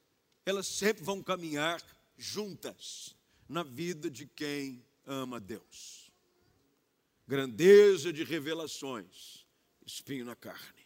elas 0.45 0.67
sempre 0.67 1.03
vão 1.03 1.23
caminhar 1.23 1.83
juntas 2.19 3.17
na 3.49 3.63
vida 3.63 4.11
de 4.11 4.27
quem 4.27 4.85
ama 5.07 5.41
Deus 5.41 6.04
grandeza 7.27 8.13
de 8.13 8.25
revelações, 8.25 9.47
espinho 9.85 10.25
na 10.25 10.37
carne. 10.37 10.85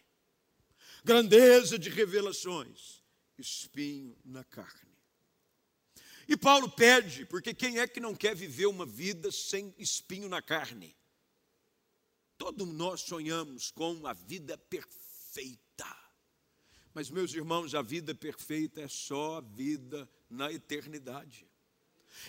Grandeza 1.03 1.77
de 1.77 1.89
revelações, 1.89 3.03
espinho 3.37 4.17
na 4.23 4.43
carne. 4.43 4.89
E 6.27 6.37
Paulo 6.37 6.69
pede, 6.69 7.25
porque 7.25 7.53
quem 7.53 7.79
é 7.79 7.87
que 7.87 7.99
não 7.99 8.15
quer 8.15 8.35
viver 8.35 8.67
uma 8.67 8.85
vida 8.85 9.31
sem 9.31 9.73
espinho 9.77 10.29
na 10.29 10.41
carne? 10.41 10.95
Todos 12.37 12.67
nós 12.67 13.01
sonhamos 13.01 13.71
com 13.71 14.05
a 14.05 14.13
vida 14.13 14.57
perfeita. 14.57 15.87
Mas, 16.93 17.09
meus 17.09 17.33
irmãos, 17.33 17.73
a 17.73 17.81
vida 17.81 18.13
perfeita 18.13 18.81
é 18.81 18.87
só 18.87 19.37
a 19.37 19.41
vida 19.41 20.09
na 20.29 20.51
eternidade. 20.51 21.47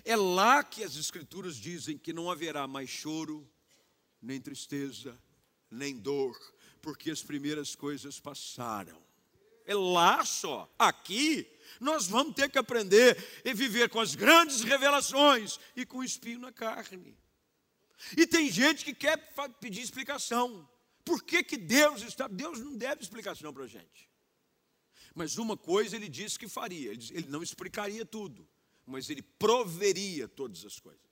É 0.05 0.17
lá 0.17 0.65
que 0.65 0.83
as 0.83 0.97
Escrituras 0.97 1.57
dizem 1.57 1.99
que 1.99 2.13
não 2.13 2.31
haverá 2.31 2.67
mais 2.67 2.89
choro, 2.89 3.49
nem 4.21 4.41
tristeza, 4.41 5.19
nem 5.71 5.97
dor, 5.97 6.37
porque 6.81 7.11
as 7.11 7.23
primeiras 7.23 7.75
coisas 7.75 8.19
passaram. 8.19 9.01
É 9.67 9.75
lá 9.75 10.25
só, 10.25 10.73
aqui, 10.79 11.47
nós 11.79 12.07
vamos 12.09 12.35
ter 12.35 12.51
que 12.51 12.59
aprender 12.59 13.43
e 13.45 13.55
viver 13.55 13.89
com 13.89 14.01
as 14.01 14.15
grandes 14.15 14.63
revelações 14.63 15.61
e 15.77 15.87
com 15.87 15.99
o 15.99 16.05
espinho 16.05 16.41
na 16.41 16.51
carne. 16.51 17.17
E 18.17 18.27
tem 18.27 18.51
gente 18.51 18.85
que 18.85 18.95
quer 18.95 19.17
pedir 19.61 19.83
explicação. 19.83 20.69
Por 21.05 21.23
que, 21.23 21.43
que 21.43 21.57
Deus 21.57 22.03
está. 22.03 22.27
Deus 22.27 22.59
não 22.59 22.77
deve 22.77 23.03
explicação 23.03 23.53
para 23.53 23.65
a 23.65 23.69
gente. 23.69 24.09
Mas 25.15 25.39
uma 25.39 25.57
coisa 25.57 25.97
ele 25.97 26.09
disse 26.09 26.39
que 26.39 26.49
faria: 26.49 26.93
ele 26.93 27.27
não 27.29 27.43
explicaria 27.43 28.05
tudo, 28.05 28.49
mas 28.87 29.11
ele 29.11 29.23
proveria 29.23 30.29
todas 30.29 30.65
as 30.65 30.79
coisas. 30.79 31.10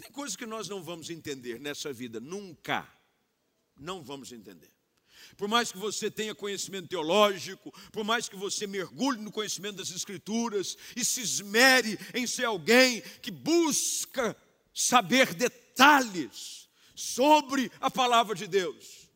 Tem 0.00 0.10
coisas 0.10 0.34
que 0.34 0.46
nós 0.46 0.66
não 0.66 0.82
vamos 0.82 1.10
entender 1.10 1.60
nessa 1.60 1.92
vida, 1.92 2.18
nunca. 2.18 2.88
Não 3.78 4.02
vamos 4.02 4.32
entender. 4.32 4.72
Por 5.36 5.46
mais 5.46 5.70
que 5.70 5.76
você 5.76 6.10
tenha 6.10 6.34
conhecimento 6.34 6.88
teológico, 6.88 7.70
por 7.92 8.02
mais 8.02 8.26
que 8.26 8.34
você 8.34 8.66
mergulhe 8.66 9.20
no 9.20 9.30
conhecimento 9.30 9.76
das 9.76 9.90
Escrituras 9.90 10.76
e 10.96 11.04
se 11.04 11.20
esmere 11.20 11.98
em 12.14 12.26
ser 12.26 12.46
alguém 12.46 13.02
que 13.20 13.30
busca 13.30 14.34
saber 14.72 15.34
detalhes 15.34 16.66
sobre 16.94 17.70
a 17.78 17.90
palavra 17.90 18.34
de 18.34 18.46
Deus, 18.46 19.10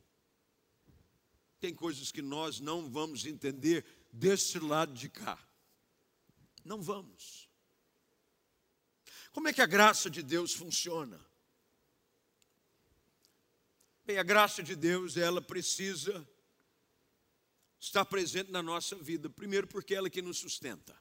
tem 1.60 1.74
coisas 1.74 2.12
que 2.12 2.20
nós 2.20 2.60
não 2.60 2.90
vamos 2.90 3.24
entender 3.24 3.86
desse 4.12 4.58
lado 4.58 4.92
de 4.92 5.08
cá. 5.08 5.38
Não 6.62 6.82
vamos. 6.82 7.43
Como 9.34 9.48
é 9.48 9.52
que 9.52 9.60
a 9.60 9.66
graça 9.66 10.08
de 10.08 10.22
Deus 10.22 10.54
funciona? 10.54 11.20
Bem, 14.06 14.16
a 14.16 14.22
graça 14.22 14.62
de 14.62 14.76
Deus, 14.76 15.16
ela 15.16 15.42
precisa 15.42 16.26
estar 17.80 18.04
presente 18.04 18.52
na 18.52 18.62
nossa 18.62 18.94
vida. 18.94 19.28
Primeiro, 19.28 19.66
porque 19.66 19.92
ela 19.92 20.06
é 20.06 20.10
que 20.10 20.22
nos 20.22 20.38
sustenta. 20.38 20.96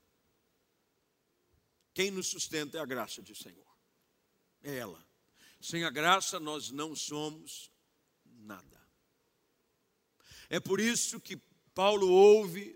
Quem 1.93 2.09
nos 2.09 2.25
sustenta 2.25 2.79
é 2.79 2.81
a 2.81 2.85
graça 2.87 3.21
do 3.21 3.35
Senhor. 3.35 3.71
É 4.63 4.77
ela. 4.77 5.05
Sem 5.61 5.83
a 5.83 5.91
graça, 5.91 6.39
nós 6.39 6.71
não 6.71 6.95
somos 6.95 7.69
nada. 8.25 8.81
É 10.49 10.59
por 10.59 10.79
isso 10.79 11.21
que 11.21 11.37
Paulo 11.75 12.09
ouve 12.09 12.75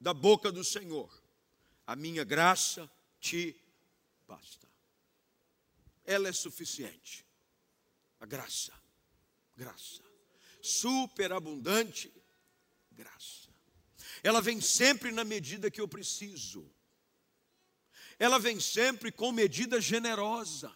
da 0.00 0.14
boca 0.14 0.52
do 0.52 0.62
Senhor: 0.62 1.12
A 1.84 1.96
minha 1.96 2.22
graça 2.22 2.88
te 3.18 3.60
basta 4.24 4.67
ela 6.08 6.26
é 6.26 6.32
suficiente. 6.32 7.24
A 8.18 8.26
graça, 8.26 8.72
graça, 9.54 10.02
superabundante 10.60 12.10
graça. 12.98 13.48
Ela 14.22 14.40
vem 14.40 14.60
sempre 14.60 15.12
na 15.12 15.22
medida 15.22 15.70
que 15.70 15.80
eu 15.80 15.86
preciso. 15.86 16.68
Ela 18.18 18.38
vem 18.38 18.58
sempre 18.58 19.12
com 19.12 19.30
medida 19.30 19.80
generosa. 19.80 20.74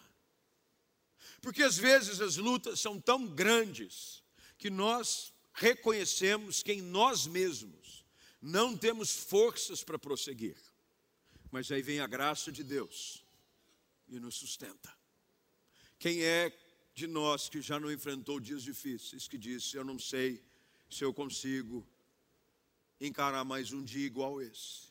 Porque 1.40 1.62
às 1.62 1.76
vezes 1.76 2.20
as 2.20 2.36
lutas 2.36 2.78
são 2.78 3.00
tão 3.00 3.26
grandes 3.26 4.22
que 4.56 4.70
nós 4.70 5.32
reconhecemos 5.52 6.62
que 6.62 6.72
em 6.72 6.80
nós 6.80 7.26
mesmos 7.26 8.04
não 8.40 8.76
temos 8.76 9.10
forças 9.10 9.82
para 9.82 9.98
prosseguir. 9.98 10.56
Mas 11.50 11.72
aí 11.72 11.82
vem 11.82 12.00
a 12.00 12.06
graça 12.06 12.52
de 12.52 12.62
Deus 12.62 13.24
e 14.06 14.20
nos 14.20 14.36
sustenta. 14.36 15.01
Quem 16.02 16.24
é 16.24 16.52
de 16.92 17.06
nós 17.06 17.48
que 17.48 17.62
já 17.62 17.78
não 17.78 17.88
enfrentou 17.88 18.40
dias 18.40 18.64
difíceis, 18.64 19.28
que 19.28 19.38
disse: 19.38 19.76
Eu 19.76 19.84
não 19.84 20.00
sei 20.00 20.42
se 20.90 21.04
eu 21.04 21.14
consigo 21.14 21.86
encarar 23.00 23.44
mais 23.44 23.70
um 23.72 23.84
dia 23.84 24.04
igual 24.04 24.42
esse? 24.42 24.88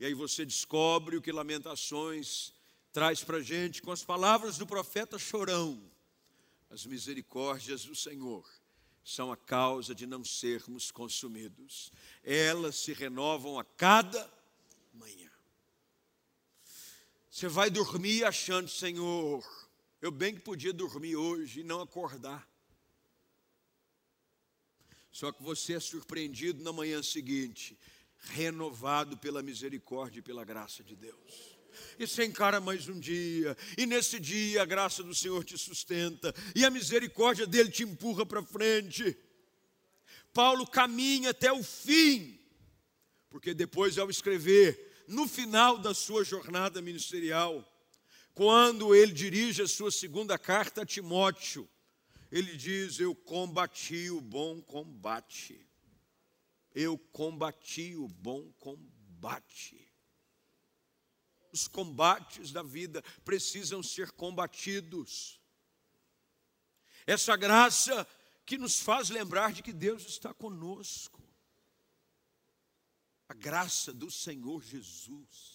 E 0.00 0.06
aí 0.06 0.14
você 0.14 0.42
descobre 0.42 1.18
o 1.18 1.20
que 1.20 1.30
Lamentações 1.30 2.54
traz 2.94 3.22
para 3.22 3.36
a 3.36 3.42
gente 3.42 3.82
com 3.82 3.92
as 3.92 4.02
palavras 4.02 4.56
do 4.56 4.66
profeta 4.66 5.18
Chorão: 5.18 5.78
As 6.70 6.86
misericórdias 6.86 7.84
do 7.84 7.94
Senhor 7.94 8.48
são 9.04 9.30
a 9.30 9.36
causa 9.36 9.94
de 9.94 10.06
não 10.06 10.24
sermos 10.24 10.90
consumidos, 10.90 11.92
elas 12.22 12.76
se 12.76 12.94
renovam 12.94 13.58
a 13.58 13.64
cada 13.64 14.32
manhã. 14.94 15.30
Você 17.30 17.48
vai 17.48 17.68
dormir 17.68 18.24
achando, 18.24 18.66
Senhor, 18.66 19.44
eu 20.04 20.10
bem 20.10 20.34
que 20.34 20.40
podia 20.42 20.70
dormir 20.70 21.16
hoje 21.16 21.60
e 21.60 21.64
não 21.64 21.80
acordar. 21.80 22.46
Só 25.10 25.32
que 25.32 25.42
você 25.42 25.72
é 25.72 25.80
surpreendido 25.80 26.62
na 26.62 26.74
manhã 26.74 27.02
seguinte, 27.02 27.78
renovado 28.18 29.16
pela 29.16 29.42
misericórdia 29.42 30.18
e 30.18 30.22
pela 30.22 30.44
graça 30.44 30.84
de 30.84 30.94
Deus. 30.94 31.56
E 31.98 32.06
você 32.06 32.22
encara 32.22 32.60
mais 32.60 32.86
um 32.86 33.00
dia, 33.00 33.56
e 33.78 33.86
nesse 33.86 34.20
dia 34.20 34.60
a 34.60 34.66
graça 34.66 35.02
do 35.02 35.14
Senhor 35.14 35.42
te 35.42 35.56
sustenta, 35.56 36.34
e 36.54 36.66
a 36.66 36.70
misericórdia 36.70 37.46
dele 37.46 37.70
te 37.70 37.84
empurra 37.84 38.26
para 38.26 38.42
frente. 38.42 39.16
Paulo 40.34 40.66
caminha 40.66 41.30
até 41.30 41.50
o 41.50 41.62
fim, 41.62 42.38
porque 43.30 43.54
depois, 43.54 43.96
ao 43.96 44.10
escrever, 44.10 45.02
no 45.08 45.26
final 45.26 45.78
da 45.78 45.94
sua 45.94 46.22
jornada 46.24 46.82
ministerial, 46.82 47.66
quando 48.34 48.94
ele 48.94 49.12
dirige 49.12 49.62
a 49.62 49.68
sua 49.68 49.92
segunda 49.92 50.36
carta 50.36 50.82
a 50.82 50.86
Timóteo, 50.86 51.70
ele 52.32 52.56
diz: 52.56 52.98
Eu 52.98 53.14
combati 53.14 54.10
o 54.10 54.20
bom 54.20 54.60
combate. 54.60 55.64
Eu 56.74 56.98
combati 56.98 57.94
o 57.94 58.08
bom 58.08 58.52
combate. 58.54 59.88
Os 61.52 61.68
combates 61.68 62.50
da 62.50 62.64
vida 62.64 63.00
precisam 63.24 63.80
ser 63.80 64.10
combatidos. 64.10 65.40
Essa 67.06 67.36
graça 67.36 68.04
que 68.44 68.58
nos 68.58 68.80
faz 68.80 69.10
lembrar 69.10 69.52
de 69.52 69.62
que 69.62 69.72
Deus 69.72 70.04
está 70.06 70.34
conosco. 70.34 71.22
A 73.28 73.34
graça 73.34 73.92
do 73.92 74.10
Senhor 74.10 74.60
Jesus. 74.64 75.53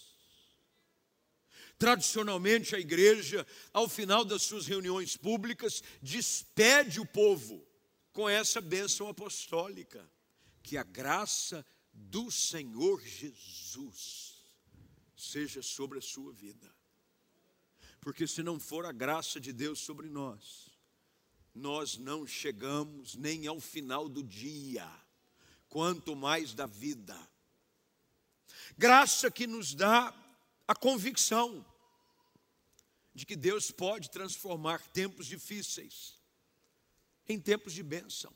Tradicionalmente, 1.79 2.75
a 2.75 2.79
igreja, 2.79 3.47
ao 3.71 3.87
final 3.87 4.25
das 4.25 4.41
suas 4.41 4.67
reuniões 4.67 5.15
públicas, 5.15 5.81
despede 6.01 6.99
o 6.99 7.05
povo 7.05 7.65
com 8.11 8.27
essa 8.27 8.59
bênção 8.59 9.07
apostólica: 9.07 10.05
que 10.61 10.75
a 10.75 10.83
graça 10.83 11.65
do 11.93 12.29
Senhor 12.29 13.01
Jesus 13.01 14.43
seja 15.15 15.61
sobre 15.61 15.99
a 15.99 16.01
sua 16.01 16.33
vida. 16.33 16.69
Porque 18.01 18.27
se 18.27 18.43
não 18.43 18.59
for 18.59 18.85
a 18.85 18.91
graça 18.91 19.39
de 19.39 19.53
Deus 19.53 19.79
sobre 19.79 20.09
nós, 20.09 20.69
nós 21.55 21.97
não 21.97 22.27
chegamos 22.27 23.15
nem 23.15 23.47
ao 23.47 23.61
final 23.61 24.09
do 24.09 24.21
dia, 24.21 24.89
quanto 25.69 26.13
mais 26.13 26.53
da 26.53 26.65
vida. 26.65 27.17
Graça 28.77 29.31
que 29.31 29.47
nos 29.47 29.73
dá 29.73 30.13
a 30.67 30.75
convicção 30.75 31.65
de 33.19 33.25
que 33.25 33.35
Deus 33.35 33.69
pode 33.69 34.09
transformar 34.09 34.81
tempos 34.91 35.27
difíceis 35.27 36.17
em 37.27 37.37
tempos 37.37 37.73
de 37.73 37.83
bênção. 37.83 38.33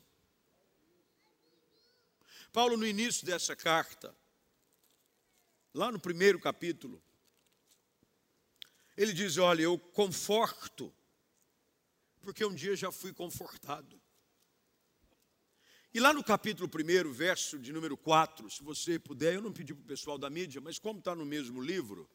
Paulo, 2.52 2.76
no 2.76 2.86
início 2.86 3.24
dessa 3.24 3.56
carta, 3.56 4.14
lá 5.72 5.90
no 5.90 5.98
primeiro 5.98 6.38
capítulo, 6.38 7.02
ele 8.94 9.14
diz: 9.14 9.38
Olha, 9.38 9.62
eu 9.62 9.78
conforto, 9.78 10.94
porque 12.20 12.44
um 12.44 12.54
dia 12.54 12.76
já 12.76 12.92
fui 12.92 13.14
confortado. 13.14 13.98
E 15.94 15.98
lá 15.98 16.12
no 16.12 16.22
capítulo 16.22 16.68
1, 16.68 17.10
verso 17.10 17.58
de 17.58 17.72
número 17.72 17.96
4, 17.96 18.50
se 18.50 18.62
você 18.62 18.98
puder, 18.98 19.36
eu 19.36 19.40
não 19.40 19.50
pedi 19.52 19.72
para 19.72 19.82
o 19.82 19.86
pessoal 19.86 20.18
da 20.18 20.28
mídia, 20.28 20.60
mas 20.60 20.78
como 20.78 20.98
está 20.98 21.14
no 21.14 21.24
mesmo 21.24 21.62
livro, 21.62 22.06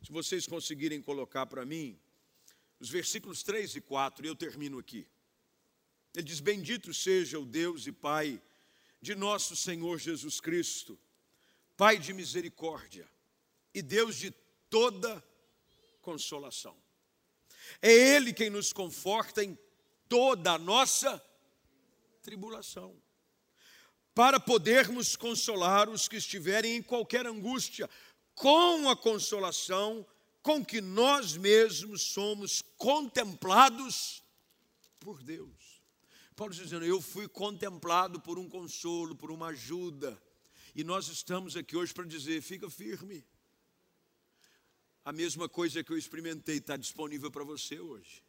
se 0.00 0.12
vocês 0.12 0.46
conseguirem 0.46 1.02
colocar 1.02 1.46
para 1.46 1.64
mim, 1.64 1.98
os 2.78 2.90
versículos 2.90 3.42
3 3.42 3.76
e 3.76 3.80
4, 3.80 4.24
e 4.24 4.28
eu 4.28 4.36
termino 4.36 4.78
aqui. 4.78 5.06
Ele 6.14 6.24
diz: 6.24 6.40
Bendito 6.40 6.92
seja 6.94 7.38
o 7.38 7.44
Deus 7.44 7.86
e 7.86 7.92
Pai 7.92 8.40
de 9.00 9.14
nosso 9.14 9.56
Senhor 9.56 9.98
Jesus 9.98 10.40
Cristo, 10.40 10.98
Pai 11.76 11.98
de 11.98 12.12
misericórdia 12.12 13.08
e 13.74 13.82
Deus 13.82 14.16
de 14.16 14.30
toda 14.70 15.22
consolação. 16.00 16.76
É 17.80 17.90
Ele 17.90 18.32
quem 18.32 18.50
nos 18.50 18.72
conforta 18.72 19.42
em 19.42 19.58
toda 20.08 20.52
a 20.52 20.58
nossa 20.58 21.22
tribulação, 22.22 22.96
para 24.14 24.38
podermos 24.38 25.16
consolar 25.16 25.88
os 25.88 26.06
que 26.06 26.16
estiverem 26.16 26.76
em 26.76 26.82
qualquer 26.82 27.26
angústia, 27.26 27.90
com 28.34 28.88
a 28.88 28.96
consolação 28.96 30.06
com 30.44 30.62
que 30.62 30.82
nós 30.82 31.38
mesmos 31.38 32.02
somos 32.02 32.62
contemplados 32.76 34.22
por 35.00 35.22
Deus. 35.22 35.82
Paulo 36.36 36.52
está 36.52 36.62
dizendo: 36.62 36.84
Eu 36.84 37.00
fui 37.00 37.26
contemplado 37.26 38.20
por 38.20 38.38
um 38.38 38.46
consolo, 38.46 39.16
por 39.16 39.30
uma 39.30 39.48
ajuda, 39.48 40.22
e 40.74 40.84
nós 40.84 41.08
estamos 41.08 41.56
aqui 41.56 41.74
hoje 41.74 41.94
para 41.94 42.04
dizer: 42.04 42.42
fica 42.42 42.68
firme. 42.68 43.24
A 45.02 45.12
mesma 45.12 45.48
coisa 45.48 45.82
que 45.82 45.90
eu 45.90 45.96
experimentei 45.96 46.58
está 46.58 46.76
disponível 46.76 47.30
para 47.30 47.42
você 47.42 47.80
hoje, 47.80 48.22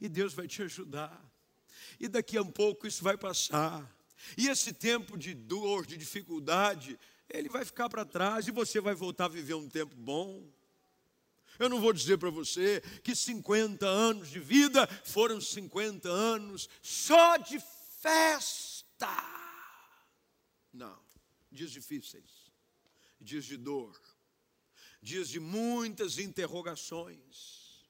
e 0.00 0.08
Deus 0.08 0.34
vai 0.34 0.48
te 0.48 0.62
ajudar, 0.62 1.24
e 2.00 2.08
daqui 2.08 2.36
a 2.36 2.42
um 2.42 2.50
pouco 2.50 2.88
isso 2.88 3.04
vai 3.04 3.16
passar, 3.16 3.88
e 4.36 4.48
esse 4.48 4.72
tempo 4.72 5.16
de 5.16 5.32
dor, 5.32 5.86
de 5.86 5.96
dificuldade, 5.96 6.98
ele 7.28 7.48
vai 7.48 7.64
ficar 7.64 7.88
para 7.88 8.04
trás 8.04 8.48
e 8.48 8.50
você 8.50 8.80
vai 8.80 8.94
voltar 8.94 9.26
a 9.26 9.28
viver 9.28 9.54
um 9.54 9.68
tempo 9.68 9.94
bom. 9.94 10.55
Eu 11.58 11.68
não 11.68 11.80
vou 11.80 11.92
dizer 11.92 12.18
para 12.18 12.30
você 12.30 12.80
que 13.02 13.14
50 13.14 13.86
anos 13.86 14.30
de 14.30 14.40
vida 14.40 14.86
foram 15.04 15.40
50 15.40 16.08
anos 16.08 16.68
só 16.82 17.36
de 17.36 17.58
festa. 18.00 19.08
Não, 20.72 20.98
dias 21.50 21.70
difíceis, 21.70 22.52
dias 23.20 23.44
de 23.44 23.56
dor, 23.56 23.98
dias 25.00 25.28
de 25.28 25.40
muitas 25.40 26.18
interrogações, 26.18 27.84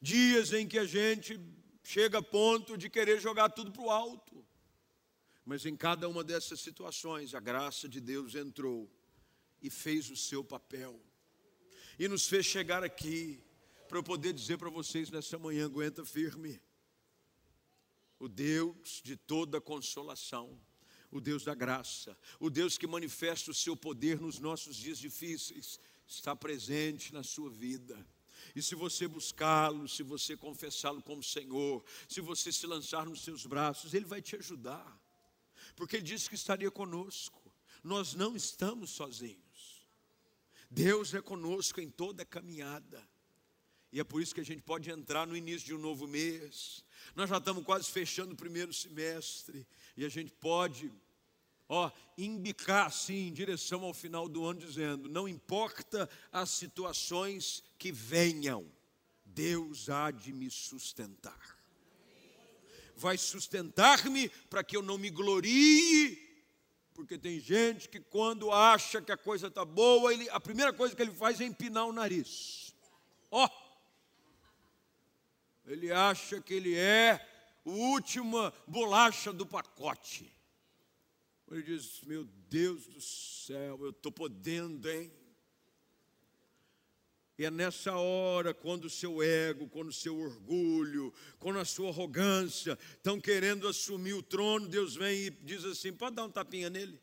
dias 0.00 0.52
em 0.52 0.66
que 0.68 0.78
a 0.78 0.84
gente 0.84 1.40
chega 1.82 2.18
a 2.18 2.22
ponto 2.22 2.76
de 2.76 2.90
querer 2.90 3.20
jogar 3.20 3.48
tudo 3.48 3.72
para 3.72 3.82
o 3.82 3.90
alto. 3.90 4.46
Mas 5.44 5.64
em 5.64 5.74
cada 5.74 6.06
uma 6.06 6.22
dessas 6.22 6.60
situações, 6.60 7.34
a 7.34 7.40
graça 7.40 7.88
de 7.88 8.00
Deus 8.00 8.34
entrou 8.34 8.90
e 9.62 9.70
fez 9.70 10.10
o 10.10 10.16
seu 10.16 10.44
papel. 10.44 11.00
E 11.98 12.06
nos 12.08 12.28
fez 12.28 12.46
chegar 12.46 12.84
aqui 12.84 13.42
para 13.88 13.98
eu 13.98 14.02
poder 14.02 14.32
dizer 14.32 14.58
para 14.58 14.70
vocês 14.70 15.10
nessa 15.10 15.38
manhã: 15.38 15.64
aguenta 15.64 16.04
firme. 16.04 16.60
O 18.18 18.28
Deus 18.28 19.00
de 19.04 19.16
toda 19.16 19.60
consolação, 19.60 20.60
o 21.10 21.20
Deus 21.20 21.44
da 21.44 21.54
graça, 21.54 22.16
o 22.40 22.50
Deus 22.50 22.76
que 22.76 22.86
manifesta 22.86 23.50
o 23.50 23.54
seu 23.54 23.76
poder 23.76 24.20
nos 24.20 24.38
nossos 24.38 24.76
dias 24.76 24.98
difíceis, 24.98 25.78
está 26.06 26.34
presente 26.34 27.12
na 27.12 27.22
sua 27.22 27.48
vida. 27.48 28.04
E 28.54 28.62
se 28.62 28.74
você 28.74 29.06
buscá-lo, 29.06 29.88
se 29.88 30.02
você 30.02 30.36
confessá-lo 30.36 31.02
como 31.02 31.22
Senhor, 31.22 31.84
se 32.08 32.20
você 32.20 32.50
se 32.52 32.66
lançar 32.66 33.06
nos 33.06 33.22
seus 33.22 33.46
braços, 33.46 33.94
Ele 33.94 34.04
vai 34.04 34.20
te 34.20 34.34
ajudar 34.36 34.98
porque 35.78 35.96
Ele 35.96 36.04
disse 36.04 36.28
que 36.28 36.34
estaria 36.34 36.70
conosco. 36.72 37.40
Nós 37.84 38.12
não 38.12 38.34
estamos 38.34 38.90
sozinhos. 38.90 39.47
Deus 40.70 41.14
é 41.14 41.20
conosco 41.20 41.80
em 41.80 41.90
toda 41.90 42.22
a 42.22 42.26
caminhada. 42.26 43.02
E 43.90 43.98
é 44.00 44.04
por 44.04 44.20
isso 44.20 44.34
que 44.34 44.40
a 44.40 44.44
gente 44.44 44.62
pode 44.62 44.90
entrar 44.90 45.26
no 45.26 45.36
início 45.36 45.66
de 45.66 45.74
um 45.74 45.78
novo 45.78 46.06
mês. 46.06 46.84
Nós 47.14 47.30
já 47.30 47.38
estamos 47.38 47.64
quase 47.64 47.90
fechando 47.90 48.34
o 48.34 48.36
primeiro 48.36 48.72
semestre. 48.72 49.66
E 49.96 50.04
a 50.04 50.08
gente 50.08 50.30
pode, 50.30 50.92
ó, 51.68 51.90
imbicar 52.18 52.86
assim 52.86 53.28
em 53.28 53.32
direção 53.32 53.82
ao 53.84 53.94
final 53.94 54.28
do 54.28 54.44
ano, 54.44 54.60
dizendo: 54.60 55.08
não 55.08 55.26
importa 55.26 56.08
as 56.30 56.50
situações 56.50 57.64
que 57.78 57.90
venham, 57.90 58.70
Deus 59.24 59.88
há 59.88 60.10
de 60.10 60.32
me 60.32 60.50
sustentar 60.50 61.58
vai 62.98 63.16
sustentar-me 63.16 64.28
para 64.50 64.64
que 64.64 64.76
eu 64.76 64.82
não 64.82 64.98
me 64.98 65.08
glorie, 65.08 66.27
porque 66.98 67.16
tem 67.16 67.38
gente 67.38 67.88
que 67.88 68.00
quando 68.00 68.50
acha 68.50 69.00
que 69.00 69.12
a 69.12 69.16
coisa 69.16 69.46
está 69.46 69.64
boa, 69.64 70.12
ele, 70.12 70.28
a 70.30 70.40
primeira 70.40 70.72
coisa 70.72 70.96
que 70.96 71.00
ele 71.00 71.12
faz 71.12 71.40
é 71.40 71.44
empinar 71.44 71.86
o 71.86 71.92
nariz. 71.92 72.74
Ó, 73.30 73.46
oh, 73.46 73.50
ele 75.64 75.92
acha 75.92 76.40
que 76.40 76.52
ele 76.52 76.74
é 76.74 77.24
a 77.64 77.70
última 77.70 78.52
bolacha 78.66 79.32
do 79.32 79.46
pacote. 79.46 80.28
Ele 81.48 81.62
diz: 81.62 82.02
Meu 82.02 82.24
Deus 82.24 82.88
do 82.88 83.00
céu, 83.00 83.78
eu 83.80 83.90
estou 83.90 84.10
podendo, 84.10 84.90
hein? 84.90 85.08
E 87.38 87.44
é 87.44 87.50
nessa 87.52 87.94
hora, 87.94 88.52
quando 88.52 88.86
o 88.86 88.90
seu 88.90 89.22
ego, 89.22 89.68
quando 89.68 89.90
o 89.90 89.92
seu 89.92 90.18
orgulho, 90.18 91.14
quando 91.38 91.60
a 91.60 91.64
sua 91.64 91.90
arrogância 91.90 92.76
estão 92.96 93.20
querendo 93.20 93.68
assumir 93.68 94.14
o 94.14 94.22
trono, 94.22 94.66
Deus 94.66 94.96
vem 94.96 95.26
e 95.26 95.30
diz 95.30 95.64
assim: 95.64 95.92
pode 95.92 96.16
dar 96.16 96.24
um 96.24 96.30
tapinha 96.30 96.68
nele. 96.68 97.00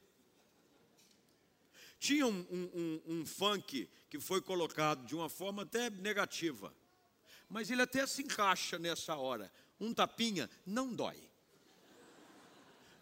Tinha 1.97 2.27
um, 2.27 2.45
um, 2.51 2.69
um, 2.73 3.01
um 3.19 3.25
funk 3.25 3.89
que 4.09 4.19
foi 4.19 4.41
colocado 4.41 5.07
de 5.07 5.15
uma 5.15 5.29
forma 5.29 5.63
até 5.63 5.89
negativa, 5.89 6.75
mas 7.49 7.71
ele 7.71 7.83
até 7.83 8.05
se 8.05 8.21
encaixa 8.21 8.77
nessa 8.77 9.15
hora. 9.15 9.49
Um 9.79 9.93
tapinha 9.93 10.49
não 10.65 10.93
dói. 10.93 11.29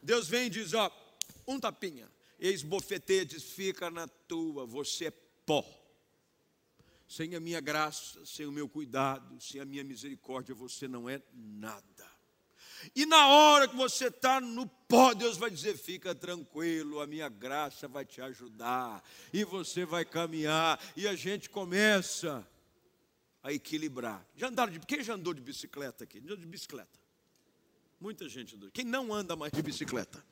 Deus 0.04 0.28
vem 0.28 0.46
e 0.46 0.50
diz: 0.52 0.76
ó, 0.76 0.92
um 1.48 1.60
tapinha. 1.60 2.08
Eis 2.40 2.62
bofeteia, 2.62 3.26
diz: 3.26 3.42
fica 3.42 3.90
na 3.90 4.08
tua, 4.08 4.68
você 4.68 5.06
é 5.06 5.12
pó. 5.48 5.83
Sem 7.16 7.36
a 7.36 7.40
minha 7.40 7.62
graça, 7.62 8.26
sem 8.26 8.48
o 8.48 8.52
meu 8.52 8.68
cuidado, 8.68 9.40
sem 9.40 9.62
a 9.62 9.66
minha 9.66 9.84
misericórdia, 9.84 10.56
você 10.56 10.88
não 10.88 11.08
é 11.08 11.22
nada. 11.32 12.12
E 12.96 13.06
na 13.06 13.28
hora 13.28 13.68
que 13.68 13.76
você 13.76 14.08
está 14.08 14.42
no 14.42 14.66
pó, 14.66 15.14
Deus 15.14 15.38
vai 15.38 15.52
dizer: 15.52 15.78
fica 15.78 16.16
tranquilo, 16.16 17.00
a 17.00 17.06
minha 17.06 17.30
graça 17.30 17.88
vai 17.88 18.04
te 18.04 18.20
ajudar, 18.20 19.08
e 19.32 19.44
você 19.44 19.86
vai 19.86 20.04
caminhar, 20.04 20.84
e 20.98 21.08
a 21.08 21.14
gente 21.14 21.52
começa 21.52 22.44
a 23.44 23.54
equilibrar. 23.54 24.26
Já 24.36 24.48
andaram 24.48 24.74
de. 24.74 24.80
Quem 24.80 25.04
já 25.04 25.14
andou 25.14 25.36
de 25.36 25.42
bicicleta 25.42 26.06
aqui? 26.06 26.18
Andou 26.18 26.36
de 26.36 26.48
bicicleta. 26.48 27.00
Muita 28.02 28.28
gente 28.28 28.56
andou. 28.56 28.72
Quem 28.72 28.86
não 28.86 29.14
anda 29.14 29.36
mais 29.36 29.52
de 29.54 29.62
bicicleta? 29.62 30.26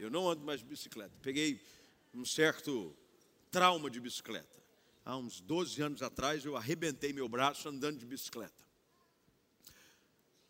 Eu 0.00 0.10
não 0.10 0.28
ando 0.28 0.44
mais 0.44 0.58
de 0.58 0.66
bicicleta. 0.66 1.12
Peguei 1.22 1.60
um 2.12 2.24
certo 2.24 2.92
trauma 3.52 3.88
de 3.88 4.00
bicicleta. 4.00 4.63
Há 5.04 5.16
uns 5.16 5.40
12 5.40 5.82
anos 5.82 6.02
atrás 6.02 6.44
eu 6.44 6.56
arrebentei 6.56 7.12
meu 7.12 7.28
braço 7.28 7.68
andando 7.68 7.98
de 7.98 8.06
bicicleta. 8.06 8.64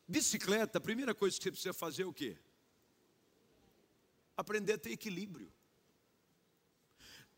Bicicleta, 0.07 0.79
a 0.79 0.81
primeira 0.81 1.15
coisa 1.15 1.37
que 1.37 1.43
você 1.43 1.51
precisa 1.51 1.73
fazer 1.73 2.03
é 2.03 2.07
o 2.07 2.13
quê? 2.13 2.39
Aprender 4.37 4.75
a 4.75 4.79
ter 4.79 4.93
equilíbrio. 4.93 5.53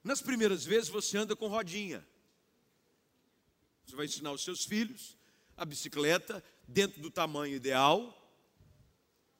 Nas 0.04 0.20
primeiras 0.20 0.64
vezes 0.64 0.88
você 0.88 1.16
anda 1.16 1.34
com 1.34 1.48
rodinha. 1.48 2.06
Você 3.86 3.96
vai 3.96 4.06
ensinar 4.06 4.32
os 4.32 4.42
seus 4.42 4.64
filhos 4.64 5.16
a 5.56 5.64
bicicleta 5.64 6.44
dentro 6.68 7.00
do 7.00 7.10
tamanho 7.10 7.54
ideal. 7.54 8.12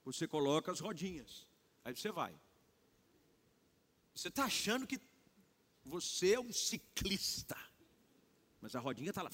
Você 0.05 0.27
coloca 0.27 0.73
as 0.73 0.81
rodinhas. 0.81 1.47
Aí 1.85 1.95
você 1.95 2.11
vai. 2.11 2.35
Você 4.15 4.29
está 4.29 4.45
achando 4.45 4.87
que 4.87 4.99
você 5.85 6.35
é 6.35 6.41
um 6.41 6.53
ciclista. 6.53 7.57
Mas 8.67 8.75
a 8.75 8.81
rodinha 8.81 9.11
está 9.11 9.23
lá. 9.23 9.31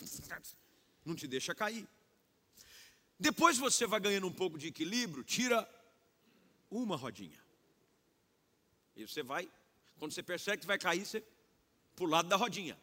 Não 1.06 1.14
te 1.14 1.26
deixa 1.26 1.54
cair. 1.54 1.88
Depois 3.18 3.56
você 3.56 3.86
vai 3.86 3.98
ganhando 3.98 4.26
um 4.26 4.32
pouco 4.32 4.58
de 4.58 4.66
equilíbrio, 4.66 5.24
tira 5.24 5.66
uma 6.70 6.96
rodinha. 6.96 7.42
E 8.94 9.08
você 9.08 9.22
vai, 9.22 9.50
quando 9.98 10.12
você 10.12 10.22
percebe 10.22 10.58
que 10.58 10.66
vai 10.66 10.78
cair, 10.78 11.06
você 11.06 11.24
para 11.96 12.04
o 12.04 12.08
lado 12.08 12.28
da 12.28 12.36
rodinha. 12.36 12.78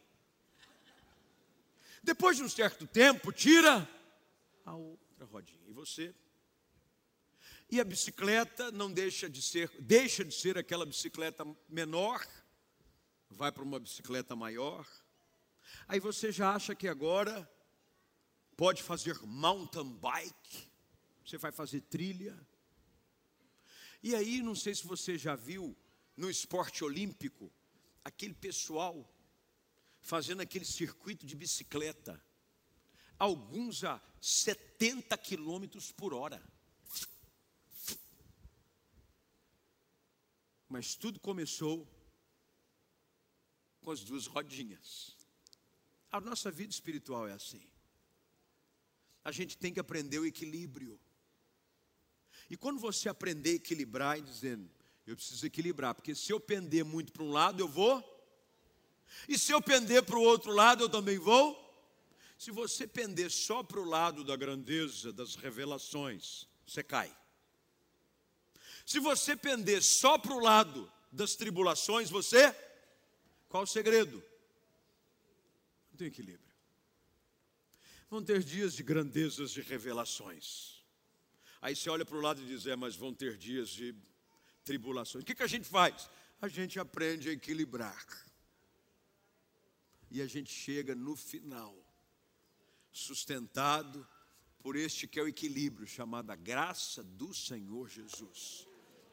Depois 2.02 2.36
de 2.36 2.42
um 2.42 2.48
certo 2.48 2.84
tempo, 2.84 3.30
tira 3.30 3.88
a 4.66 4.74
outra 4.74 5.26
rodinha. 5.26 5.62
E 5.68 5.72
você. 5.72 6.12
E 7.70 7.80
a 7.80 7.84
bicicleta 7.84 8.72
não 8.72 8.92
deixa 8.92 9.30
de 9.30 9.40
ser, 9.40 9.70
deixa 9.78 10.24
de 10.24 10.34
ser 10.34 10.58
aquela 10.58 10.84
bicicleta 10.84 11.46
menor, 11.68 12.26
vai 13.28 13.52
para 13.52 13.62
uma 13.62 13.78
bicicleta 13.78 14.34
maior. 14.34 14.84
Aí 15.88 16.00
você 16.00 16.30
já 16.30 16.54
acha 16.54 16.74
que 16.74 16.88
agora 16.88 17.48
pode 18.56 18.82
fazer 18.82 19.18
mountain 19.22 19.92
bike, 19.96 20.70
você 21.24 21.38
vai 21.38 21.50
fazer 21.52 21.80
trilha. 21.82 22.38
E 24.02 24.14
aí, 24.14 24.42
não 24.42 24.54
sei 24.54 24.74
se 24.74 24.86
você 24.86 25.18
já 25.18 25.34
viu 25.34 25.76
no 26.16 26.30
esporte 26.30 26.84
olímpico, 26.84 27.52
aquele 28.04 28.34
pessoal 28.34 29.10
fazendo 30.00 30.40
aquele 30.40 30.64
circuito 30.64 31.26
de 31.26 31.34
bicicleta, 31.34 32.22
alguns 33.18 33.84
a 33.84 34.00
70 34.20 35.16
quilômetros 35.18 35.92
por 35.92 36.14
hora. 36.14 36.42
Mas 40.68 40.94
tudo 40.94 41.18
começou 41.18 41.86
com 43.80 43.90
as 43.90 44.04
duas 44.04 44.26
rodinhas. 44.26 45.19
A 46.10 46.20
nossa 46.20 46.50
vida 46.50 46.72
espiritual 46.72 47.28
é 47.28 47.32
assim 47.32 47.62
a 49.24 49.30
gente 49.30 49.56
tem 49.56 49.72
que 49.72 49.80
aprender 49.80 50.18
o 50.18 50.26
equilíbrio. 50.26 50.98
E 52.48 52.56
quando 52.56 52.80
você 52.80 53.08
aprender 53.08 53.50
a 53.50 53.54
equilibrar, 53.54 54.18
e 54.18 54.22
dizendo, 54.22 54.68
eu 55.06 55.14
preciso 55.14 55.46
equilibrar, 55.46 55.94
porque 55.94 56.14
se 56.14 56.32
eu 56.32 56.40
pender 56.40 56.84
muito 56.84 57.12
para 57.12 57.22
um 57.22 57.30
lado, 57.30 57.60
eu 57.60 57.68
vou, 57.68 58.02
e 59.28 59.38
se 59.38 59.52
eu 59.52 59.60
pender 59.60 60.02
para 60.02 60.16
o 60.16 60.22
outro 60.22 60.52
lado, 60.52 60.84
eu 60.84 60.88
também 60.88 61.18
vou. 61.18 61.68
Se 62.38 62.50
você 62.50 62.86
pender 62.86 63.30
só 63.30 63.62
para 63.62 63.78
o 63.78 63.84
lado 63.84 64.24
da 64.24 64.34
grandeza, 64.34 65.12
das 65.12 65.34
revelações, 65.34 66.48
você 66.66 66.82
cai. 66.82 67.14
Se 68.86 68.98
você 68.98 69.36
pender 69.36 69.82
só 69.82 70.16
para 70.16 70.32
o 70.32 70.40
lado 70.40 70.90
das 71.12 71.36
tribulações, 71.36 72.08
você, 72.08 72.54
qual 73.48 73.64
o 73.64 73.66
segredo? 73.66 74.24
Tem 76.00 76.06
equilíbrio. 76.06 76.54
Vão 78.08 78.24
ter 78.24 78.42
dias 78.42 78.72
de 78.72 78.82
grandezas 78.82 79.50
de 79.50 79.60
revelações. 79.60 80.82
Aí 81.60 81.76
você 81.76 81.90
olha 81.90 82.06
para 82.06 82.16
o 82.16 82.22
lado 82.22 82.40
e 82.40 82.46
diz: 82.46 82.66
é, 82.66 82.74
mas 82.74 82.96
vão 82.96 83.12
ter 83.12 83.36
dias 83.36 83.68
de 83.68 83.94
tribulações. 84.64 85.22
O 85.22 85.26
que, 85.26 85.34
que 85.34 85.42
a 85.42 85.46
gente 85.46 85.68
faz? 85.68 86.08
A 86.40 86.48
gente 86.48 86.80
aprende 86.80 87.28
a 87.28 87.32
equilibrar. 87.32 88.06
E 90.10 90.22
a 90.22 90.26
gente 90.26 90.50
chega 90.50 90.94
no 90.94 91.14
final, 91.14 91.76
sustentado 92.90 94.08
por 94.62 94.76
este 94.76 95.06
que 95.06 95.20
é 95.20 95.22
o 95.22 95.28
equilíbrio, 95.28 95.86
chamado 95.86 96.30
a 96.30 96.34
graça 96.34 97.04
do 97.04 97.34
Senhor 97.34 97.90
Jesus, 97.90 98.66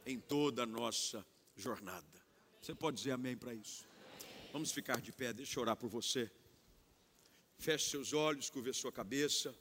em 0.06 0.18
toda 0.18 0.64
a 0.64 0.66
nossa 0.66 1.28
jornada. 1.54 2.26
Você 2.62 2.74
pode 2.74 2.96
dizer 2.96 3.12
amém 3.12 3.36
para 3.36 3.54
isso? 3.54 3.86
Vamos 4.54 4.72
ficar 4.72 5.02
de 5.02 5.12
pé, 5.12 5.34
deixa 5.34 5.60
eu 5.60 5.64
orar 5.64 5.76
por 5.76 5.90
você. 5.90 6.32
Feche 7.58 7.90
seus 7.90 8.14
olhos, 8.14 8.50
curve 8.50 8.70
a 8.70 8.74
sua 8.74 8.92
cabeça. 8.92 9.56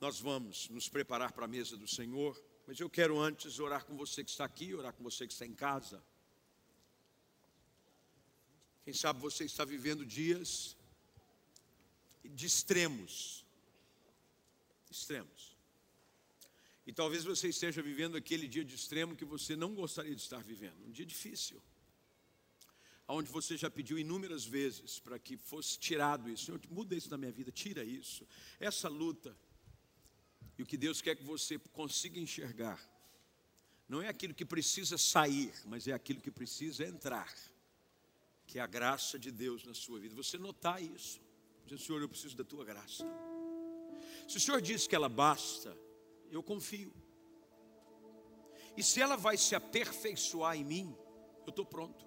Nós 0.00 0.20
vamos 0.20 0.68
nos 0.68 0.88
preparar 0.88 1.32
para 1.32 1.44
a 1.44 1.48
mesa 1.48 1.76
do 1.76 1.86
Senhor, 1.86 2.40
mas 2.66 2.78
eu 2.78 2.90
quero 2.90 3.18
antes 3.18 3.58
orar 3.58 3.84
com 3.84 3.96
você 3.96 4.22
que 4.24 4.30
está 4.30 4.44
aqui, 4.44 4.74
orar 4.74 4.92
com 4.92 5.02
você 5.02 5.26
que 5.26 5.32
está 5.32 5.46
em 5.46 5.54
casa. 5.54 6.02
Quem 8.84 8.92
sabe 8.92 9.20
você 9.20 9.44
está 9.44 9.64
vivendo 9.64 10.04
dias 10.04 10.76
de 12.24 12.46
extremos. 12.46 13.44
Extremos. 14.90 15.56
E 16.86 16.92
talvez 16.92 17.24
você 17.24 17.48
esteja 17.48 17.82
vivendo 17.82 18.16
aquele 18.16 18.46
dia 18.46 18.64
de 18.64 18.74
extremo 18.74 19.16
que 19.16 19.24
você 19.24 19.56
não 19.56 19.74
gostaria 19.74 20.14
de 20.14 20.20
estar 20.20 20.42
vivendo. 20.42 20.84
Um 20.84 20.90
dia 20.90 21.06
difícil 21.06 21.60
onde 23.08 23.30
você 23.30 23.56
já 23.56 23.70
pediu 23.70 23.98
inúmeras 23.98 24.44
vezes 24.44 24.98
para 24.98 25.18
que 25.18 25.36
fosse 25.36 25.78
tirado 25.78 26.28
isso. 26.28 26.46
Senhor, 26.46 26.60
muda 26.70 26.94
isso 26.94 27.10
na 27.10 27.16
minha 27.16 27.30
vida, 27.30 27.52
tira 27.52 27.84
isso. 27.84 28.26
Essa 28.58 28.88
luta. 28.88 29.36
E 30.58 30.62
o 30.62 30.66
que 30.66 30.76
Deus 30.76 31.00
quer 31.00 31.14
que 31.14 31.22
você 31.22 31.58
consiga 31.72 32.18
enxergar. 32.18 32.80
Não 33.88 34.02
é 34.02 34.08
aquilo 34.08 34.34
que 34.34 34.44
precisa 34.44 34.98
sair, 34.98 35.52
mas 35.66 35.86
é 35.86 35.92
aquilo 35.92 36.20
que 36.20 36.30
precisa 36.30 36.84
entrar. 36.84 37.32
Que 38.46 38.58
é 38.58 38.62
a 38.62 38.66
graça 38.66 39.18
de 39.18 39.30
Deus 39.30 39.64
na 39.64 39.74
sua 39.74 40.00
vida. 40.00 40.14
Você 40.14 40.36
notar 40.38 40.82
isso. 40.82 41.20
Dizer, 41.64 41.84
Senhor, 41.84 42.00
eu 42.00 42.08
preciso 42.08 42.36
da 42.36 42.44
tua 42.44 42.64
graça. 42.64 43.04
Se 44.28 44.36
o 44.36 44.40
Senhor 44.40 44.60
diz 44.60 44.86
que 44.86 44.94
ela 44.94 45.08
basta, 45.08 45.76
eu 46.30 46.42
confio. 46.42 46.92
E 48.76 48.82
se 48.82 49.00
ela 49.00 49.16
vai 49.16 49.36
se 49.36 49.54
aperfeiçoar 49.54 50.56
em 50.56 50.64
mim, 50.64 50.96
eu 51.44 51.50
estou 51.50 51.64
pronto. 51.64 52.05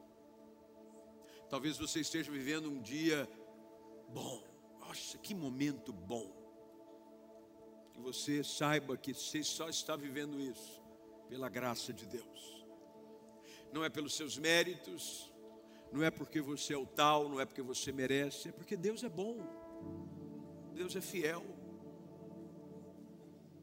Talvez 1.49 1.77
você 1.77 1.99
esteja 2.01 2.31
vivendo 2.31 2.69
um 2.69 2.79
dia 2.79 3.27
bom. 4.13 4.43
Nossa, 4.79 5.17
que 5.17 5.33
momento 5.33 5.91
bom. 5.91 6.31
Que 7.93 7.99
você 7.99 8.43
saiba 8.43 8.95
que 8.95 9.13
você 9.13 9.43
só 9.43 9.67
está 9.67 9.95
vivendo 9.95 10.39
isso 10.39 10.79
pela 11.27 11.49
graça 11.49 11.91
de 11.91 12.05
Deus. 12.05 12.65
Não 13.73 13.83
é 13.83 13.89
pelos 13.89 14.13
seus 14.15 14.37
méritos, 14.37 15.31
não 15.91 16.03
é 16.03 16.11
porque 16.11 16.39
você 16.39 16.73
é 16.73 16.77
o 16.77 16.85
tal, 16.85 17.27
não 17.27 17.39
é 17.39 17.45
porque 17.45 17.61
você 17.61 17.91
merece, 17.91 18.49
é 18.49 18.51
porque 18.51 18.77
Deus 18.77 19.03
é 19.03 19.09
bom. 19.09 19.37
Deus 20.73 20.95
é 20.95 21.01
fiel. 21.01 21.43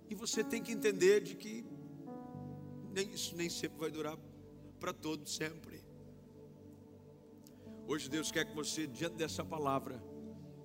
E 0.09 0.15
você 0.15 0.43
tem 0.43 0.63
que 0.63 0.73
entender 0.73 1.21
de 1.23 1.37
que 1.37 1.65
nem 2.93 3.11
isso 3.11 3.37
nem 3.37 3.49
sempre 3.49 3.79
vai 3.79 3.91
durar 3.91 4.17
para 4.81 4.93
todos 4.93 5.35
sempre. 5.35 5.86
Hoje 7.89 8.09
Deus 8.09 8.33
quer 8.33 8.45
que 8.45 8.55
você, 8.55 8.85
diante 8.85 9.15
dessa 9.15 9.45
palavra, 9.45 10.03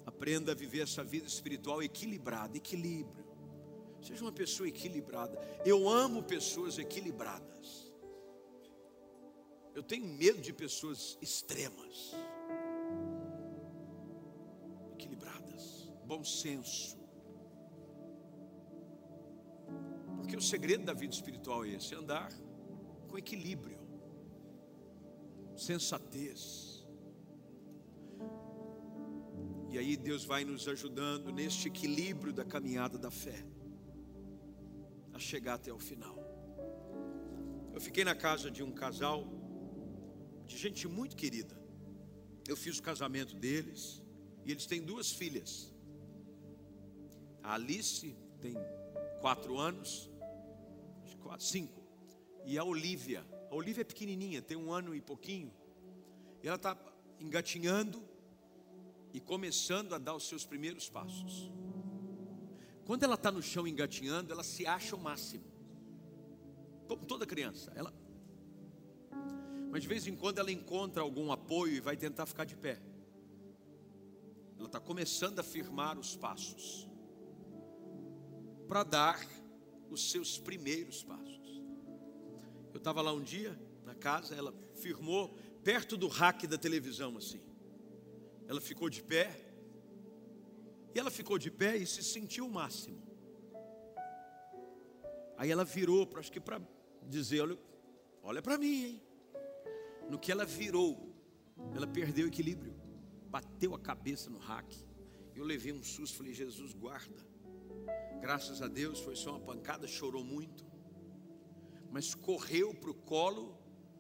aprenda 0.08 0.54
a 0.54 0.56
viver 0.56 0.82
essa 0.82 1.04
vida 1.04 1.28
espiritual 1.28 1.84
equilibrada, 1.84 2.58
equilíbrio. 2.58 3.24
Seja 4.02 4.24
uma 4.24 4.32
pessoa 4.32 4.68
equilibrada. 4.68 5.38
Eu 5.64 5.88
amo 5.88 6.24
pessoas 6.24 6.80
equilibradas. 6.80 7.94
Eu 9.76 9.84
tenho 9.84 10.08
medo 10.08 10.42
de 10.42 10.52
pessoas 10.52 11.16
extremas. 11.22 12.16
Equilibradas. 14.94 15.92
Bom 16.06 16.24
senso. 16.24 16.98
Porque 20.18 20.36
o 20.36 20.42
segredo 20.42 20.86
da 20.86 20.94
vida 20.94 21.14
espiritual 21.14 21.64
é 21.66 21.70
esse: 21.70 21.94
andar 21.94 22.32
com 23.08 23.16
equilíbrio, 23.16 23.80
sensatez 25.56 26.71
e 29.72 29.78
aí 29.78 29.96
Deus 29.96 30.26
vai 30.26 30.44
nos 30.44 30.68
ajudando 30.68 31.32
neste 31.32 31.70
equilíbrio 31.70 32.34
da 32.34 32.44
caminhada 32.44 32.98
da 32.98 33.10
fé, 33.10 33.42
a 35.14 35.18
chegar 35.18 35.54
até 35.54 35.72
o 35.72 35.80
final. 35.80 36.18
Eu 37.74 37.80
fiquei 37.80 38.04
na 38.04 38.14
casa 38.14 38.52
de 38.52 38.62
um 38.62 38.72
casal, 38.74 39.26
de 40.46 40.58
gente 40.58 40.90
muito 40.90 41.16
querida. 41.16 41.58
Eu 42.46 42.58
fiz 42.58 42.80
o 42.80 42.84
casamento 42.84 43.34
deles, 43.34 44.04
e 44.44 44.52
eles 44.52 44.66
têm 44.66 44.82
duas 44.82 45.10
filhas. 45.14 45.74
A 47.42 47.54
Alice 47.54 48.14
tem 48.42 48.56
quatro 49.22 49.58
anos, 49.58 50.12
quatro, 51.24 51.46
cinco. 51.46 51.82
E 52.46 52.58
a 52.58 52.64
Olivia, 52.66 53.26
a 53.50 53.56
Olivia 53.56 53.82
é 53.82 53.86
pequenininha, 53.86 54.42
tem 54.42 54.58
um 54.58 54.74
ano 54.74 54.94
e 54.94 55.00
pouquinho. 55.00 55.54
E 56.44 56.48
ela 56.48 56.58
está 56.58 56.78
engatinhando 57.22 58.04
e 59.14 59.20
começando 59.20 59.94
a 59.94 59.98
dar 59.98 60.16
os 60.16 60.28
seus 60.28 60.46
primeiros 60.46 60.90
passos. 60.90 61.52
Quando 62.86 63.04
ela 63.04 63.16
está 63.16 63.32
no 63.32 63.42
chão 63.42 63.68
engatinhando, 63.68 64.32
ela 64.32 64.44
se 64.44 64.66
acha 64.66 64.96
o 64.96 65.00
máximo. 65.00 65.44
Como 66.88 67.06
toda 67.06 67.26
criança. 67.26 67.72
Ela... 67.76 67.94
Mas 69.70 69.84
de 69.84 69.88
vez 69.88 70.08
em 70.08 70.16
quando 70.16 70.40
ela 70.40 70.52
encontra 70.52 71.02
algum 71.02 71.32
apoio 71.32 71.76
e 71.76 71.80
vai 71.80 71.96
tentar 71.96 72.26
ficar 72.26 72.46
de 72.46 72.56
pé. 72.56 72.82
Ela 74.58 74.68
está 74.68 74.80
começando 74.80 75.40
a 75.40 75.44
firmar 75.44 75.98
os 75.98 76.16
passos 76.16 76.88
para 78.68 78.84
dar 78.84 79.28
os 79.90 80.12
seus 80.12 80.38
primeiros 80.38 81.04
passos. 81.04 81.62
Eu 82.74 82.78
estava 82.78 83.02
lá 83.02 83.12
um 83.12 83.22
dia 83.22 83.60
na 83.84 83.94
casa, 83.94 84.36
ela 84.36 84.54
firmou 84.76 85.36
perto 85.64 85.98
do 85.98 86.08
rack 86.08 86.48
da 86.48 86.58
televisão 86.58 87.18
assim. 87.18 87.42
Ela 88.52 88.62
ficou 88.62 88.88
de 88.98 89.02
pé. 89.02 89.26
E 90.94 91.00
ela 91.00 91.10
ficou 91.10 91.40
de 91.40 91.50
pé 91.50 91.72
e 91.78 91.88
se 91.88 92.04
sentiu 92.04 92.46
o 92.46 92.52
máximo. 92.52 93.02
Aí 95.40 95.50
ela 95.50 95.66
virou, 95.66 96.08
acho 96.18 96.32
que 96.32 96.40
para 96.40 96.62
dizer, 97.16 97.42
olha, 97.42 97.58
olha 98.22 98.42
para 98.44 98.60
mim, 98.60 98.78
hein? 98.86 99.02
No 100.08 100.20
que 100.20 100.32
ela 100.32 100.46
virou, 100.46 101.16
ela 101.74 101.88
perdeu 101.88 102.26
o 102.26 102.30
equilíbrio 102.30 102.82
bateu 103.32 103.74
a 103.74 103.80
cabeça 103.80 104.30
no 104.30 104.38
rack. 104.38 104.86
Eu 105.34 105.46
levei 105.46 105.72
um 105.72 105.82
susto, 105.82 106.18
falei, 106.18 106.34
Jesus, 106.34 106.74
guarda. 106.74 107.26
Graças 108.20 108.62
a 108.62 108.68
Deus 108.68 109.00
foi 109.00 109.16
só 109.16 109.32
uma 109.32 109.40
pancada, 109.40 109.88
chorou 109.88 110.24
muito. 110.24 110.66
Mas 111.90 112.14
correu 112.14 112.76
para 112.76 112.92
o 112.92 112.94
colo 112.94 113.58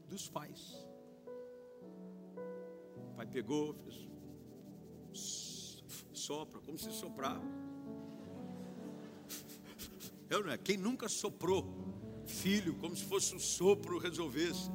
dos 0.08 0.28
pais. 0.28 0.86
O 2.98 3.14
pai 3.16 3.26
pegou, 3.26 3.74
fez, 3.74 4.11
sopra, 6.22 6.62
como 6.62 6.78
se 6.78 6.92
soprar. 6.92 7.42
Eu 10.30 10.44
não 10.44 10.52
é? 10.52 10.58
Quem 10.58 10.78
nunca 10.78 11.10
soprou 11.10 11.66
filho, 12.26 12.76
como 12.76 12.96
se 12.96 13.04
fosse 13.04 13.36
um 13.36 13.40
sopro 13.40 13.98
resolvesse. 13.98 14.70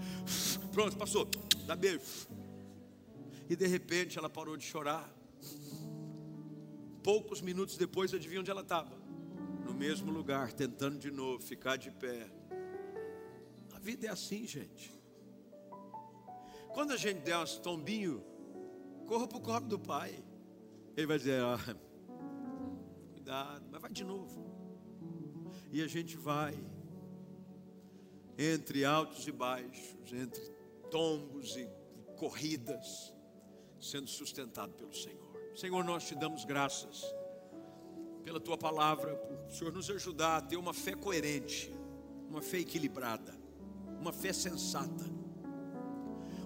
Pronto, 0.72 0.96
passou. 0.96 1.26
Dá 1.66 1.74
beijo 1.74 2.00
e 3.48 3.54
de 3.54 3.66
repente 3.66 4.18
ela 4.18 4.28
parou 4.28 4.56
de 4.56 4.64
chorar. 4.64 5.12
Poucos 7.02 7.40
minutos 7.40 7.76
depois, 7.76 8.12
adivinha 8.12 8.40
onde 8.40 8.50
ela 8.50 8.62
estava? 8.62 8.96
No 9.64 9.72
mesmo 9.72 10.10
lugar, 10.10 10.52
tentando 10.52 10.98
de 10.98 11.10
novo 11.10 11.42
ficar 11.42 11.76
de 11.76 11.90
pé. 11.90 12.28
A 13.72 13.78
vida 13.78 14.06
é 14.06 14.10
assim, 14.10 14.46
gente. 14.46 14.92
Quando 16.74 16.92
a 16.92 16.96
gente 16.96 17.20
der 17.20 17.38
uns 17.38 17.56
tombinho, 17.58 18.22
corra 19.06 19.26
para 19.28 19.38
o 19.38 19.40
colo 19.40 19.66
do 19.66 19.78
pai. 19.78 20.22
Ele 20.96 21.06
vai 21.06 21.18
dizer: 21.18 21.42
ah, 21.42 21.58
cuidado, 23.12 23.66
mas 23.70 23.82
vai 23.82 23.92
de 23.92 24.04
novo. 24.04 24.46
E 25.70 25.82
a 25.82 25.86
gente 25.86 26.16
vai 26.16 26.54
entre 28.38 28.84
altos 28.84 29.26
e 29.26 29.32
baixos, 29.32 30.12
entre 30.12 30.40
tombos 30.90 31.56
e 31.56 31.68
corridas 32.16 33.12
sendo 33.80 34.08
sustentado 34.08 34.72
pelo 34.74 34.94
Senhor. 34.94 35.26
Senhor, 35.54 35.84
nós 35.84 36.06
te 36.06 36.14
damos 36.14 36.44
graças 36.44 37.04
pela 38.24 38.40
tua 38.40 38.56
palavra, 38.58 39.14
por 39.16 39.36
o 39.46 39.50
Senhor 39.50 39.72
nos 39.72 39.88
ajudar 39.90 40.38
a 40.38 40.40
ter 40.40 40.56
uma 40.56 40.74
fé 40.74 40.94
coerente, 40.94 41.72
uma 42.28 42.42
fé 42.42 42.58
equilibrada, 42.58 43.34
uma 44.00 44.12
fé 44.12 44.32
sensata, 44.32 45.04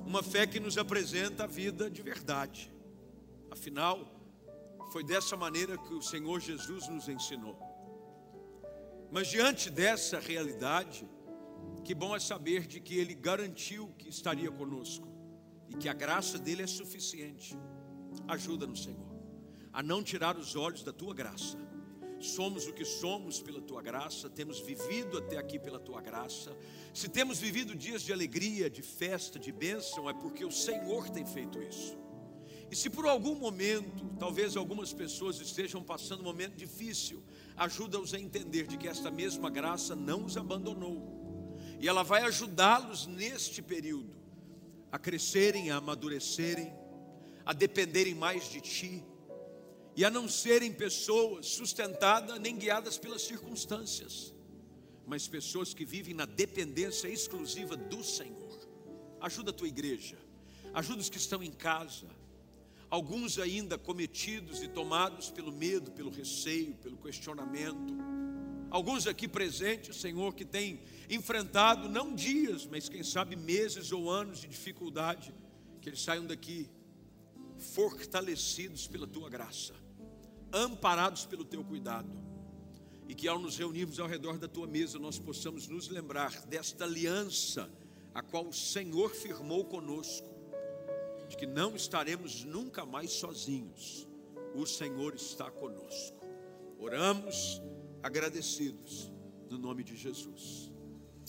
uma 0.04 0.22
fé 0.22 0.46
que 0.46 0.60
nos 0.60 0.76
apresenta 0.76 1.44
a 1.44 1.46
vida 1.46 1.90
de 1.90 2.02
verdade. 2.02 2.72
Afinal, 3.50 4.19
foi 4.90 5.04
dessa 5.04 5.36
maneira 5.36 5.78
que 5.78 5.94
o 5.94 6.02
Senhor 6.02 6.40
Jesus 6.40 6.88
nos 6.88 7.08
ensinou. 7.08 7.56
Mas 9.10 9.28
diante 9.28 9.70
dessa 9.70 10.18
realidade, 10.18 11.08
que 11.84 11.94
bom 11.94 12.14
é 12.14 12.20
saber 12.20 12.66
de 12.66 12.80
que 12.80 12.98
Ele 12.98 13.14
garantiu 13.14 13.88
que 13.98 14.08
estaria 14.08 14.50
conosco 14.50 15.08
e 15.68 15.74
que 15.74 15.88
a 15.88 15.92
graça 15.92 16.38
dele 16.38 16.62
é 16.62 16.66
suficiente. 16.66 17.58
Ajuda-nos, 18.28 18.82
Senhor, 18.82 19.10
a 19.72 19.82
não 19.82 20.02
tirar 20.02 20.36
os 20.36 20.56
olhos 20.56 20.82
da 20.82 20.92
tua 20.92 21.14
graça. 21.14 21.58
Somos 22.18 22.66
o 22.66 22.72
que 22.72 22.84
somos 22.84 23.40
pela 23.40 23.62
tua 23.62 23.80
graça, 23.80 24.28
temos 24.28 24.60
vivido 24.60 25.16
até 25.16 25.38
aqui 25.38 25.58
pela 25.58 25.78
tua 25.78 26.02
graça. 26.02 26.54
Se 26.92 27.08
temos 27.08 27.38
vivido 27.38 27.74
dias 27.74 28.02
de 28.02 28.12
alegria, 28.12 28.68
de 28.68 28.82
festa, 28.82 29.38
de 29.38 29.50
bênção, 29.50 30.10
é 30.10 30.12
porque 30.12 30.44
o 30.44 30.50
Senhor 30.50 31.08
tem 31.08 31.24
feito 31.24 31.62
isso. 31.62 31.99
E 32.70 32.76
se 32.76 32.88
por 32.88 33.06
algum 33.06 33.34
momento, 33.34 34.14
talvez 34.18 34.56
algumas 34.56 34.92
pessoas 34.92 35.40
estejam 35.40 35.82
passando 35.82 36.20
um 36.20 36.24
momento 36.24 36.54
difícil, 36.54 37.22
ajuda-os 37.56 38.14
a 38.14 38.18
entender 38.18 38.66
de 38.66 38.76
que 38.76 38.86
esta 38.86 39.10
mesma 39.10 39.50
graça 39.50 39.96
não 39.96 40.24
os 40.24 40.36
abandonou. 40.36 41.58
E 41.80 41.88
ela 41.88 42.04
vai 42.04 42.22
ajudá-los 42.22 43.06
neste 43.06 43.60
período 43.60 44.14
a 44.92 44.98
crescerem, 44.98 45.70
a 45.70 45.76
amadurecerem, 45.76 46.72
a 47.44 47.52
dependerem 47.52 48.14
mais 48.14 48.48
de 48.48 48.60
Ti 48.60 49.04
e 49.96 50.04
a 50.04 50.10
não 50.10 50.28
serem 50.28 50.72
pessoas 50.72 51.46
sustentadas 51.46 52.38
nem 52.38 52.56
guiadas 52.56 52.98
pelas 52.98 53.22
circunstâncias, 53.22 54.32
mas 55.06 55.26
pessoas 55.26 55.74
que 55.74 55.84
vivem 55.84 56.14
na 56.14 56.24
dependência 56.24 57.08
exclusiva 57.08 57.76
do 57.76 58.04
Senhor. 58.04 58.58
Ajuda 59.20 59.50
a 59.50 59.54
tua 59.54 59.68
igreja, 59.68 60.18
ajuda 60.72 61.00
os 61.00 61.08
que 61.08 61.18
estão 61.18 61.42
em 61.42 61.50
casa, 61.50 62.06
alguns 62.90 63.38
ainda 63.38 63.78
cometidos 63.78 64.62
e 64.62 64.68
tomados 64.68 65.30
pelo 65.30 65.52
medo, 65.52 65.92
pelo 65.92 66.10
receio, 66.10 66.74
pelo 66.74 66.96
questionamento. 66.96 67.94
Alguns 68.68 69.06
aqui 69.06 69.28
presentes, 69.28 69.96
Senhor, 69.96 70.34
que 70.34 70.44
têm 70.44 70.80
enfrentado 71.08 71.88
não 71.88 72.14
dias, 72.14 72.66
mas 72.66 72.88
quem 72.88 73.02
sabe 73.02 73.36
meses 73.36 73.92
ou 73.92 74.10
anos 74.10 74.40
de 74.40 74.48
dificuldade, 74.48 75.34
que 75.80 75.88
eles 75.88 76.02
saiam 76.02 76.26
daqui 76.26 76.68
fortalecidos 77.58 78.86
pela 78.86 79.06
tua 79.06 79.28
graça, 79.28 79.74
amparados 80.52 81.26
pelo 81.26 81.44
teu 81.44 81.64
cuidado, 81.64 82.10
e 83.08 83.14
que 83.14 83.26
ao 83.26 83.40
nos 83.40 83.56
reunirmos 83.58 83.98
ao 83.98 84.06
redor 84.06 84.38
da 84.38 84.46
tua 84.46 84.68
mesa, 84.68 84.98
nós 84.98 85.18
possamos 85.18 85.66
nos 85.66 85.88
lembrar 85.88 86.46
desta 86.46 86.84
aliança 86.84 87.68
a 88.14 88.22
qual 88.22 88.46
o 88.46 88.52
Senhor 88.52 89.10
firmou 89.10 89.64
conosco, 89.64 90.29
de 91.30 91.36
que 91.36 91.46
não 91.46 91.76
estaremos 91.76 92.44
nunca 92.44 92.84
mais 92.84 93.12
sozinhos, 93.12 94.08
o 94.52 94.66
Senhor 94.66 95.14
está 95.14 95.48
conosco. 95.48 96.18
Oramos 96.76 97.62
agradecidos 98.02 99.12
no 99.48 99.56
nome 99.56 99.84
de 99.84 99.96
Jesus. 99.96 100.72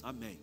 Amém. 0.01 0.41